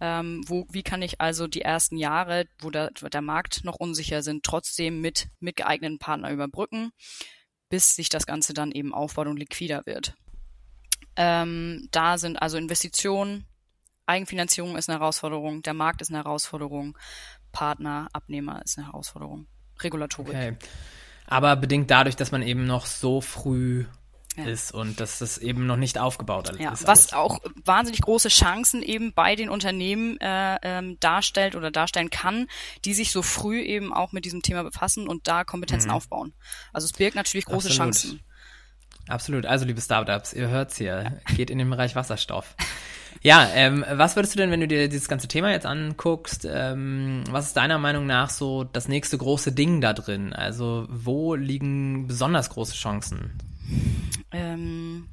Ähm, 0.00 0.42
wo, 0.46 0.66
wie 0.70 0.82
kann 0.82 1.02
ich 1.02 1.20
also 1.20 1.46
die 1.46 1.62
ersten 1.62 1.96
Jahre, 1.96 2.46
wo 2.60 2.70
der, 2.70 2.90
der 2.90 3.22
Markt 3.22 3.64
noch 3.64 3.76
unsicher 3.76 4.22
sind, 4.22 4.44
trotzdem 4.44 5.00
mit, 5.00 5.28
mit 5.40 5.56
geeigneten 5.56 5.98
Partnern 5.98 6.32
überbrücken, 6.32 6.90
bis 7.68 7.94
sich 7.94 8.08
das 8.08 8.26
Ganze 8.26 8.54
dann 8.54 8.72
eben 8.72 8.94
aufbaut 8.94 9.26
und 9.26 9.38
liquider 9.38 9.82
wird. 9.86 10.14
Ähm, 11.16 11.88
da 11.90 12.18
sind 12.18 12.40
also 12.40 12.56
Investitionen, 12.56 13.46
Eigenfinanzierung 14.06 14.76
ist 14.76 14.88
eine 14.88 14.98
Herausforderung, 14.98 15.62
der 15.62 15.74
Markt 15.74 16.02
ist 16.02 16.10
eine 16.10 16.18
Herausforderung, 16.18 16.96
Partner, 17.52 18.08
Abnehmer 18.12 18.62
ist 18.64 18.78
eine 18.78 18.88
Herausforderung, 18.88 19.46
Regulatorik. 19.80 20.34
Okay. 20.34 20.56
Aber 21.26 21.54
bedingt 21.56 21.90
dadurch, 21.90 22.16
dass 22.16 22.32
man 22.32 22.42
eben 22.42 22.66
noch 22.66 22.86
so 22.86 23.20
früh 23.20 23.86
ja. 24.36 24.44
ist 24.44 24.72
und 24.72 25.00
dass 25.00 25.18
das 25.18 25.38
eben 25.38 25.66
noch 25.66 25.76
nicht 25.76 25.98
aufgebaut 25.98 26.52
ja, 26.58 26.72
ist. 26.72 26.86
Was 26.86 27.12
auch 27.12 27.40
wahnsinnig 27.64 28.00
große 28.02 28.28
Chancen 28.28 28.82
eben 28.82 29.12
bei 29.12 29.36
den 29.36 29.48
Unternehmen 29.48 30.18
äh, 30.20 30.56
ähm, 30.62 30.98
darstellt 31.00 31.56
oder 31.56 31.70
darstellen 31.70 32.10
kann, 32.10 32.46
die 32.84 32.94
sich 32.94 33.12
so 33.12 33.22
früh 33.22 33.60
eben 33.60 33.92
auch 33.92 34.12
mit 34.12 34.24
diesem 34.24 34.42
Thema 34.42 34.62
befassen 34.62 35.08
und 35.08 35.26
da 35.26 35.44
Kompetenzen 35.44 35.88
mhm. 35.88 35.94
aufbauen. 35.94 36.32
Also 36.72 36.84
es 36.84 36.92
birgt 36.92 37.16
natürlich 37.16 37.46
große 37.46 37.68
Absolut. 37.68 37.76
Chancen. 37.76 38.20
Absolut. 39.08 39.46
Also 39.46 39.64
liebe 39.64 39.80
Startups, 39.80 40.32
ihr 40.32 40.48
hört's 40.48 40.76
hier, 40.76 41.20
geht 41.36 41.50
in 41.50 41.58
den 41.58 41.68
Bereich 41.68 41.96
Wasserstoff. 41.96 42.54
Ja, 43.22 43.50
ähm, 43.52 43.84
was 43.90 44.16
würdest 44.16 44.34
du 44.34 44.38
denn, 44.38 44.50
wenn 44.50 44.60
du 44.60 44.68
dir 44.68 44.88
dieses 44.88 45.08
ganze 45.08 45.28
Thema 45.28 45.50
jetzt 45.50 45.66
anguckst, 45.66 46.48
ähm, 46.50 47.24
was 47.28 47.48
ist 47.48 47.56
deiner 47.56 47.78
Meinung 47.78 48.06
nach 48.06 48.30
so 48.30 48.64
das 48.64 48.88
nächste 48.88 49.18
große 49.18 49.52
Ding 49.52 49.80
da 49.80 49.92
drin? 49.92 50.32
Also 50.32 50.86
wo 50.88 51.34
liegen 51.34 52.06
besonders 52.06 52.48
große 52.48 52.74
Chancen? 52.74 53.32
Ähm, 54.32 55.08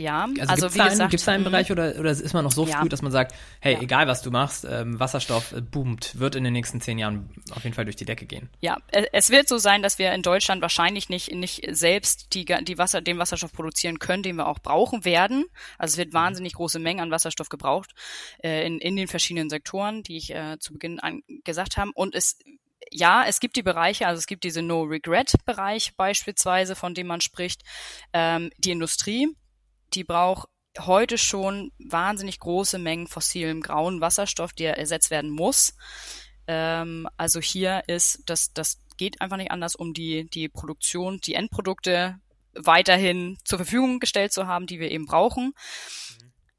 ja, 0.00 0.24
also, 0.24 0.40
also 0.40 0.66
gibt's 0.66 0.74
wie 0.76 0.80
einen, 0.80 0.90
gesagt, 0.90 1.10
gibt 1.10 1.20
es 1.20 1.28
einen 1.28 1.42
mhm. 1.42 1.50
Bereich 1.50 1.70
oder, 1.70 1.94
oder 1.98 2.10
ist 2.10 2.32
man 2.32 2.44
noch 2.44 2.52
so 2.52 2.66
ja. 2.66 2.80
früh, 2.80 2.88
dass 2.88 3.02
man 3.02 3.12
sagt, 3.12 3.34
hey, 3.60 3.74
ja. 3.74 3.80
egal 3.80 4.06
was 4.06 4.22
du 4.22 4.30
machst, 4.30 4.66
ähm, 4.68 4.98
Wasserstoff 4.98 5.52
äh, 5.52 5.60
boomt, 5.60 6.18
wird 6.18 6.36
in 6.36 6.44
den 6.44 6.52
nächsten 6.52 6.80
zehn 6.80 6.98
Jahren 6.98 7.30
auf 7.50 7.64
jeden 7.64 7.74
Fall 7.74 7.84
durch 7.84 7.96
die 7.96 8.04
Decke 8.04 8.26
gehen. 8.26 8.48
Ja, 8.60 8.78
es 9.12 9.30
wird 9.30 9.48
so 9.48 9.58
sein, 9.58 9.82
dass 9.82 9.98
wir 9.98 10.12
in 10.12 10.22
Deutschland 10.22 10.62
wahrscheinlich 10.62 11.08
nicht, 11.08 11.32
nicht 11.34 11.66
selbst 11.70 12.34
die, 12.34 12.44
die 12.44 12.78
Wasser, 12.78 13.02
den 13.02 13.18
Wasserstoff 13.18 13.52
produzieren 13.52 13.98
können, 13.98 14.22
den 14.22 14.36
wir 14.36 14.46
auch 14.46 14.58
brauchen 14.58 15.04
werden. 15.04 15.44
Also 15.76 15.94
es 15.94 15.98
wird 15.98 16.12
mhm. 16.12 16.18
wahnsinnig 16.18 16.54
große 16.54 16.78
Mengen 16.78 17.00
an 17.00 17.10
Wasserstoff 17.10 17.48
gebraucht 17.48 17.92
äh, 18.42 18.66
in, 18.66 18.78
in 18.78 18.96
den 18.96 19.08
verschiedenen 19.08 19.50
Sektoren, 19.50 20.02
die 20.02 20.16
ich 20.16 20.34
äh, 20.34 20.58
zu 20.58 20.72
Beginn 20.72 20.98
an, 21.00 21.22
gesagt 21.44 21.76
habe. 21.76 21.90
Und 21.94 22.14
es 22.14 22.38
ja, 22.92 23.24
es 23.26 23.40
gibt 23.40 23.56
die 23.56 23.62
Bereiche, 23.62 24.06
also 24.06 24.18
es 24.18 24.26
gibt 24.26 24.44
diese 24.44 24.62
No-Regret-Bereich 24.62 25.96
beispielsweise, 25.96 26.74
von 26.74 26.94
dem 26.94 27.06
man 27.06 27.20
spricht. 27.20 27.62
Ähm, 28.12 28.50
die 28.58 28.72
Industrie, 28.72 29.28
die 29.94 30.04
braucht 30.04 30.48
heute 30.78 31.18
schon 31.18 31.72
wahnsinnig 31.78 32.38
große 32.38 32.78
Mengen 32.78 33.06
fossilem 33.06 33.60
grauen 33.60 34.00
Wasserstoff, 34.00 34.52
der 34.52 34.78
ersetzt 34.78 35.10
werden 35.10 35.30
muss. 35.30 35.74
Ähm, 36.46 37.08
also 37.16 37.40
hier 37.40 37.84
ist 37.86 38.22
das, 38.26 38.52
das 38.52 38.80
geht 38.96 39.20
einfach 39.20 39.36
nicht 39.36 39.50
anders, 39.50 39.74
um 39.74 39.94
die, 39.94 40.28
die 40.28 40.48
Produktion, 40.48 41.20
die 41.20 41.34
Endprodukte 41.34 42.18
weiterhin 42.54 43.38
zur 43.44 43.58
Verfügung 43.58 44.00
gestellt 44.00 44.32
zu 44.32 44.46
haben, 44.46 44.66
die 44.66 44.80
wir 44.80 44.90
eben 44.90 45.06
brauchen. 45.06 45.54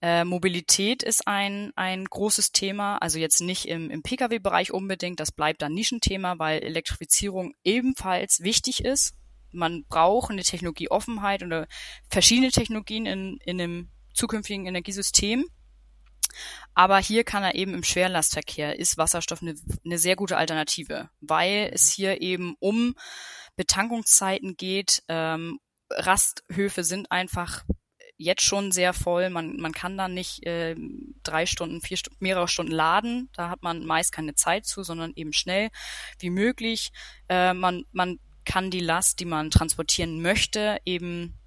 Äh, 0.01 0.25
Mobilität 0.25 1.03
ist 1.03 1.27
ein, 1.27 1.71
ein 1.75 2.05
großes 2.05 2.51
Thema, 2.51 2.97
also 2.97 3.19
jetzt 3.19 3.39
nicht 3.39 3.67
im, 3.67 3.91
im 3.91 4.01
Pkw-Bereich 4.01 4.71
unbedingt, 4.71 5.19
das 5.19 5.31
bleibt 5.31 5.61
ein 5.61 5.73
Nischenthema, 5.73 6.39
weil 6.39 6.63
Elektrifizierung 6.63 7.53
ebenfalls 7.63 8.39
wichtig 8.39 8.83
ist. 8.83 9.13
Man 9.51 9.85
braucht 9.87 10.31
eine 10.31 10.43
Technologieoffenheit 10.43 11.43
oder 11.43 11.67
verschiedene 12.09 12.51
Technologien 12.51 13.05
in, 13.05 13.37
in 13.45 13.61
einem 13.61 13.89
zukünftigen 14.13 14.65
Energiesystem. 14.65 15.45
Aber 16.73 16.97
hier 16.99 17.23
kann 17.23 17.43
er 17.43 17.55
eben 17.55 17.73
im 17.73 17.83
Schwerlastverkehr, 17.83 18.79
ist 18.79 18.97
Wasserstoff 18.97 19.41
eine, 19.41 19.55
eine 19.85 19.97
sehr 19.97 20.15
gute 20.15 20.37
Alternative, 20.37 21.09
weil 21.19 21.69
es 21.73 21.89
mhm. 21.89 22.01
hier 22.01 22.21
eben 22.21 22.55
um 22.59 22.95
Betankungszeiten 23.55 24.55
geht. 24.55 25.03
Ähm, 25.09 25.59
Rasthöfe 25.91 26.83
sind 26.83 27.11
einfach 27.11 27.65
jetzt 28.21 28.43
schon 28.43 28.71
sehr 28.71 28.93
voll. 28.93 29.29
Man, 29.29 29.57
man 29.57 29.73
kann 29.73 29.97
da 29.97 30.07
nicht 30.07 30.45
äh, 30.45 30.75
drei 31.23 31.45
Stunden, 31.45 31.81
vier 31.81 31.97
Stunden, 31.97 32.23
mehrere 32.23 32.47
Stunden 32.47 32.71
laden. 32.71 33.29
Da 33.33 33.49
hat 33.49 33.63
man 33.63 33.85
meist 33.85 34.11
keine 34.11 34.35
Zeit 34.35 34.65
zu, 34.65 34.83
sondern 34.83 35.13
eben 35.15 35.33
schnell 35.33 35.69
wie 36.19 36.29
möglich. 36.29 36.91
Äh, 37.29 37.53
man, 37.53 37.83
man 37.91 38.19
kann 38.45 38.71
die 38.71 38.79
Last, 38.79 39.19
die 39.19 39.25
man 39.25 39.51
transportieren 39.51 40.21
möchte, 40.21 40.79
eben 40.85 41.37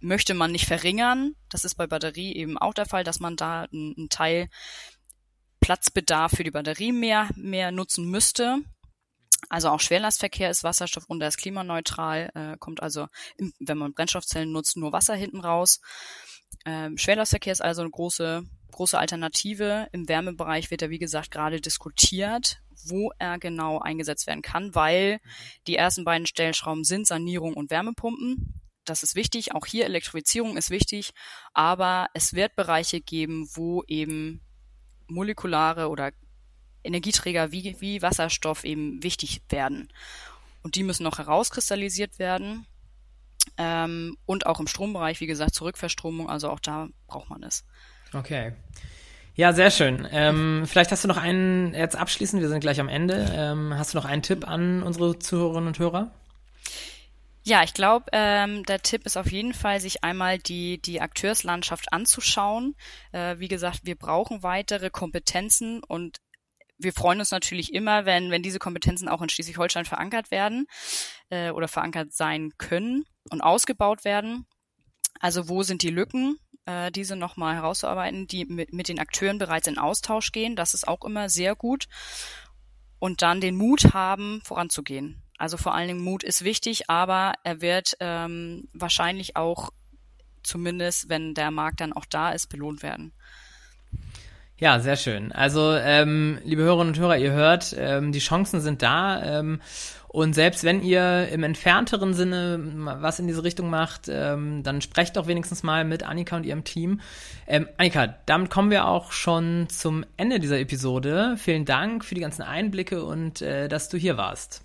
möchte 0.00 0.34
man 0.34 0.52
nicht 0.52 0.66
verringern. 0.66 1.34
Das 1.48 1.64
ist 1.64 1.76
bei 1.76 1.86
Batterie 1.86 2.34
eben 2.34 2.58
auch 2.58 2.74
der 2.74 2.86
Fall, 2.86 3.04
dass 3.04 3.20
man 3.20 3.36
da 3.36 3.64
einen 3.72 4.08
Teil 4.08 4.48
Platzbedarf 5.60 6.32
für 6.32 6.44
die 6.44 6.50
Batterie 6.50 6.92
mehr, 6.92 7.28
mehr 7.36 7.70
nutzen 7.70 8.10
müsste. 8.10 8.58
Also 9.48 9.68
auch 9.68 9.80
Schwerlastverkehr 9.80 10.50
ist 10.50 10.64
Wasserstoff 10.64 11.04
und 11.08 11.20
er 11.20 11.28
ist 11.28 11.36
klimaneutral, 11.36 12.30
äh, 12.34 12.56
kommt 12.58 12.82
also, 12.82 13.08
im, 13.36 13.52
wenn 13.60 13.78
man 13.78 13.92
Brennstoffzellen 13.92 14.52
nutzt, 14.52 14.76
nur 14.76 14.92
Wasser 14.92 15.14
hinten 15.14 15.40
raus. 15.40 15.80
Ähm, 16.64 16.96
Schwerlastverkehr 16.96 17.52
ist 17.52 17.62
also 17.62 17.82
eine 17.82 17.90
große, 17.90 18.44
große 18.70 18.98
Alternative. 18.98 19.88
Im 19.92 20.08
Wärmebereich 20.08 20.70
wird 20.70 20.82
er, 20.82 20.90
wie 20.90 20.98
gesagt, 20.98 21.30
gerade 21.30 21.60
diskutiert, 21.60 22.58
wo 22.86 23.10
er 23.18 23.38
genau 23.38 23.78
eingesetzt 23.78 24.26
werden 24.26 24.42
kann, 24.42 24.74
weil 24.74 25.20
die 25.66 25.76
ersten 25.76 26.04
beiden 26.04 26.26
Stellschrauben 26.26 26.84
sind 26.84 27.06
Sanierung 27.06 27.54
und 27.54 27.70
Wärmepumpen. 27.70 28.60
Das 28.84 29.02
ist 29.02 29.14
wichtig. 29.14 29.54
Auch 29.54 29.66
hier 29.66 29.84
Elektrifizierung 29.84 30.56
ist 30.56 30.70
wichtig. 30.70 31.12
Aber 31.52 32.08
es 32.14 32.34
wird 32.34 32.56
Bereiche 32.56 33.00
geben, 33.00 33.48
wo 33.54 33.84
eben 33.86 34.40
molekulare 35.06 35.88
oder 35.88 36.12
Energieträger 36.84 37.52
wie, 37.52 37.76
wie 37.80 38.02
Wasserstoff 38.02 38.64
eben 38.64 39.02
wichtig 39.02 39.42
werden. 39.48 39.88
Und 40.62 40.76
die 40.76 40.82
müssen 40.82 41.02
noch 41.02 41.18
herauskristallisiert 41.18 42.18
werden. 42.18 42.66
Ähm, 43.58 44.16
und 44.24 44.46
auch 44.46 44.60
im 44.60 44.66
Strombereich, 44.66 45.20
wie 45.20 45.26
gesagt, 45.26 45.54
Zurückverstromung, 45.54 46.30
also 46.30 46.48
auch 46.50 46.60
da 46.60 46.88
braucht 47.06 47.28
man 47.28 47.42
es. 47.42 47.64
Okay. 48.12 48.52
Ja, 49.34 49.52
sehr 49.52 49.70
schön. 49.70 50.06
Ähm, 50.10 50.64
vielleicht 50.66 50.92
hast 50.92 51.04
du 51.04 51.08
noch 51.08 51.16
einen, 51.16 51.74
jetzt 51.74 51.96
abschließend, 51.96 52.42
wir 52.42 52.48
sind 52.48 52.60
gleich 52.60 52.80
am 52.80 52.88
Ende. 52.88 53.32
Ähm, 53.34 53.74
hast 53.76 53.94
du 53.94 53.98
noch 53.98 54.04
einen 54.04 54.22
Tipp 54.22 54.46
an 54.46 54.82
unsere 54.82 55.18
Zuhörerinnen 55.18 55.68
und 55.68 55.78
Hörer? 55.78 56.12
Ja, 57.44 57.64
ich 57.64 57.74
glaube, 57.74 58.06
ähm, 58.12 58.62
der 58.64 58.82
Tipp 58.82 59.04
ist 59.04 59.16
auf 59.16 59.32
jeden 59.32 59.54
Fall, 59.54 59.80
sich 59.80 60.04
einmal 60.04 60.38
die, 60.38 60.80
die 60.80 61.00
Akteurslandschaft 61.00 61.92
anzuschauen. 61.92 62.76
Äh, 63.10 63.38
wie 63.38 63.48
gesagt, 63.48 63.80
wir 63.84 63.96
brauchen 63.96 64.42
weitere 64.42 64.90
Kompetenzen 64.90 65.82
und 65.82 66.18
wir 66.82 66.92
freuen 66.92 67.20
uns 67.20 67.30
natürlich 67.30 67.74
immer, 67.74 68.04
wenn, 68.04 68.30
wenn 68.30 68.42
diese 68.42 68.58
Kompetenzen 68.58 69.08
auch 69.08 69.22
in 69.22 69.28
Schleswig-Holstein 69.28 69.84
verankert 69.84 70.30
werden 70.30 70.66
äh, 71.30 71.50
oder 71.50 71.68
verankert 71.68 72.12
sein 72.12 72.52
können 72.58 73.04
und 73.30 73.40
ausgebaut 73.40 74.04
werden. 74.04 74.46
Also 75.20 75.48
wo 75.48 75.62
sind 75.62 75.82
die 75.82 75.90
Lücken, 75.90 76.38
äh, 76.66 76.90
diese 76.90 77.16
nochmal 77.16 77.54
herauszuarbeiten, 77.56 78.26
die 78.26 78.44
mit, 78.44 78.72
mit 78.72 78.88
den 78.88 78.98
Akteuren 78.98 79.38
bereits 79.38 79.66
in 79.66 79.78
Austausch 79.78 80.32
gehen. 80.32 80.56
Das 80.56 80.74
ist 80.74 80.86
auch 80.86 81.04
immer 81.04 81.28
sehr 81.28 81.54
gut. 81.54 81.86
Und 82.98 83.22
dann 83.22 83.40
den 83.40 83.56
Mut 83.56 83.94
haben, 83.94 84.40
voranzugehen. 84.44 85.22
Also 85.38 85.56
vor 85.56 85.74
allen 85.74 85.88
Dingen 85.88 86.04
Mut 86.04 86.22
ist 86.22 86.44
wichtig, 86.44 86.88
aber 86.88 87.34
er 87.42 87.60
wird 87.60 87.96
ähm, 87.98 88.68
wahrscheinlich 88.72 89.34
auch, 89.34 89.70
zumindest 90.44 91.08
wenn 91.08 91.34
der 91.34 91.50
Markt 91.50 91.80
dann 91.80 91.92
auch 91.92 92.06
da 92.06 92.30
ist, 92.30 92.46
belohnt 92.46 92.82
werden. 92.82 93.12
Ja, 94.62 94.78
sehr 94.78 94.94
schön. 94.94 95.32
Also, 95.32 95.74
ähm, 95.74 96.38
liebe 96.44 96.62
Hörerinnen 96.62 96.94
und 96.94 97.00
Hörer, 97.00 97.16
ihr 97.16 97.32
hört, 97.32 97.74
ähm, 97.76 98.12
die 98.12 98.20
Chancen 98.20 98.60
sind 98.60 98.80
da. 98.80 99.40
Ähm, 99.40 99.60
und 100.06 100.34
selbst 100.34 100.62
wenn 100.62 100.84
ihr 100.84 101.26
im 101.30 101.42
entfernteren 101.42 102.14
Sinne 102.14 102.60
was 103.00 103.18
in 103.18 103.26
diese 103.26 103.42
Richtung 103.42 103.70
macht, 103.70 104.02
ähm, 104.08 104.62
dann 104.62 104.80
sprecht 104.80 105.16
doch 105.16 105.26
wenigstens 105.26 105.64
mal 105.64 105.84
mit 105.84 106.04
Annika 106.04 106.36
und 106.36 106.46
ihrem 106.46 106.62
Team. 106.62 107.00
Ähm, 107.48 107.66
Annika, 107.76 108.14
damit 108.24 108.50
kommen 108.50 108.70
wir 108.70 108.86
auch 108.86 109.10
schon 109.10 109.68
zum 109.68 110.04
Ende 110.16 110.38
dieser 110.38 110.60
Episode. 110.60 111.34
Vielen 111.38 111.64
Dank 111.64 112.04
für 112.04 112.14
die 112.14 112.20
ganzen 112.20 112.42
Einblicke 112.42 113.04
und 113.04 113.42
äh, 113.42 113.66
dass 113.66 113.88
du 113.88 113.98
hier 113.98 114.16
warst. 114.16 114.62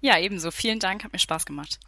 Ja, 0.00 0.18
ebenso. 0.18 0.50
Vielen 0.50 0.78
Dank, 0.78 1.04
hat 1.04 1.12
mir 1.12 1.18
Spaß 1.18 1.46
gemacht. 1.46 1.80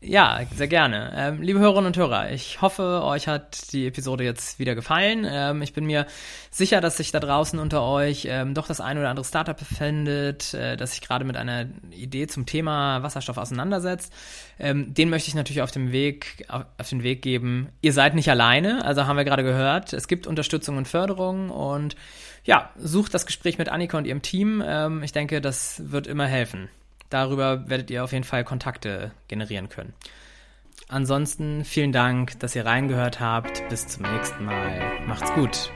Ja, 0.00 0.40
sehr 0.54 0.68
gerne. 0.68 1.12
Ähm, 1.16 1.42
liebe 1.42 1.58
Hörerinnen 1.58 1.88
und 1.88 1.96
Hörer, 1.96 2.30
ich 2.30 2.62
hoffe, 2.62 3.02
euch 3.02 3.26
hat 3.26 3.72
die 3.72 3.88
Episode 3.88 4.22
jetzt 4.22 4.60
wieder 4.60 4.76
gefallen. 4.76 5.26
Ähm, 5.28 5.60
ich 5.62 5.72
bin 5.72 5.84
mir 5.84 6.06
sicher, 6.52 6.80
dass 6.80 6.96
sich 6.96 7.10
da 7.10 7.18
draußen 7.18 7.58
unter 7.58 7.82
euch 7.82 8.28
ähm, 8.30 8.54
doch 8.54 8.68
das 8.68 8.80
ein 8.80 8.96
oder 8.96 9.10
andere 9.10 9.24
Startup 9.26 9.58
befindet, 9.58 10.54
äh, 10.54 10.76
das 10.76 10.92
sich 10.92 11.00
gerade 11.00 11.24
mit 11.24 11.36
einer 11.36 11.66
Idee 11.90 12.28
zum 12.28 12.46
Thema 12.46 13.02
Wasserstoff 13.02 13.38
auseinandersetzt. 13.38 14.12
Ähm, 14.60 14.94
den 14.94 15.10
möchte 15.10 15.28
ich 15.28 15.34
natürlich 15.34 15.62
auf 15.62 15.72
dem 15.72 15.90
Weg, 15.90 16.46
auf, 16.48 16.64
auf, 16.78 16.88
den 16.88 17.02
Weg 17.02 17.22
geben. 17.22 17.70
Ihr 17.80 17.92
seid 17.92 18.14
nicht 18.14 18.30
alleine, 18.30 18.84
also 18.84 19.06
haben 19.06 19.16
wir 19.16 19.24
gerade 19.24 19.42
gehört. 19.42 19.92
Es 19.92 20.06
gibt 20.06 20.28
Unterstützung 20.28 20.76
und 20.76 20.86
Förderung 20.86 21.50
und 21.50 21.96
ja, 22.44 22.70
sucht 22.76 23.14
das 23.14 23.26
Gespräch 23.26 23.58
mit 23.58 23.68
Annika 23.68 23.98
und 23.98 24.06
ihrem 24.06 24.22
Team. 24.22 24.62
Ähm, 24.64 25.02
ich 25.02 25.10
denke, 25.10 25.40
das 25.40 25.90
wird 25.90 26.06
immer 26.06 26.26
helfen. 26.26 26.68
Darüber 27.10 27.68
werdet 27.68 27.90
ihr 27.90 28.04
auf 28.04 28.12
jeden 28.12 28.24
Fall 28.24 28.44
Kontakte 28.44 29.12
generieren 29.28 29.68
können. 29.68 29.94
Ansonsten 30.88 31.64
vielen 31.64 31.92
Dank, 31.92 32.38
dass 32.40 32.54
ihr 32.54 32.64
reingehört 32.64 33.20
habt. 33.20 33.68
Bis 33.68 33.86
zum 33.86 34.04
nächsten 34.04 34.44
Mal. 34.44 34.80
Macht's 35.06 35.32
gut. 35.34 35.70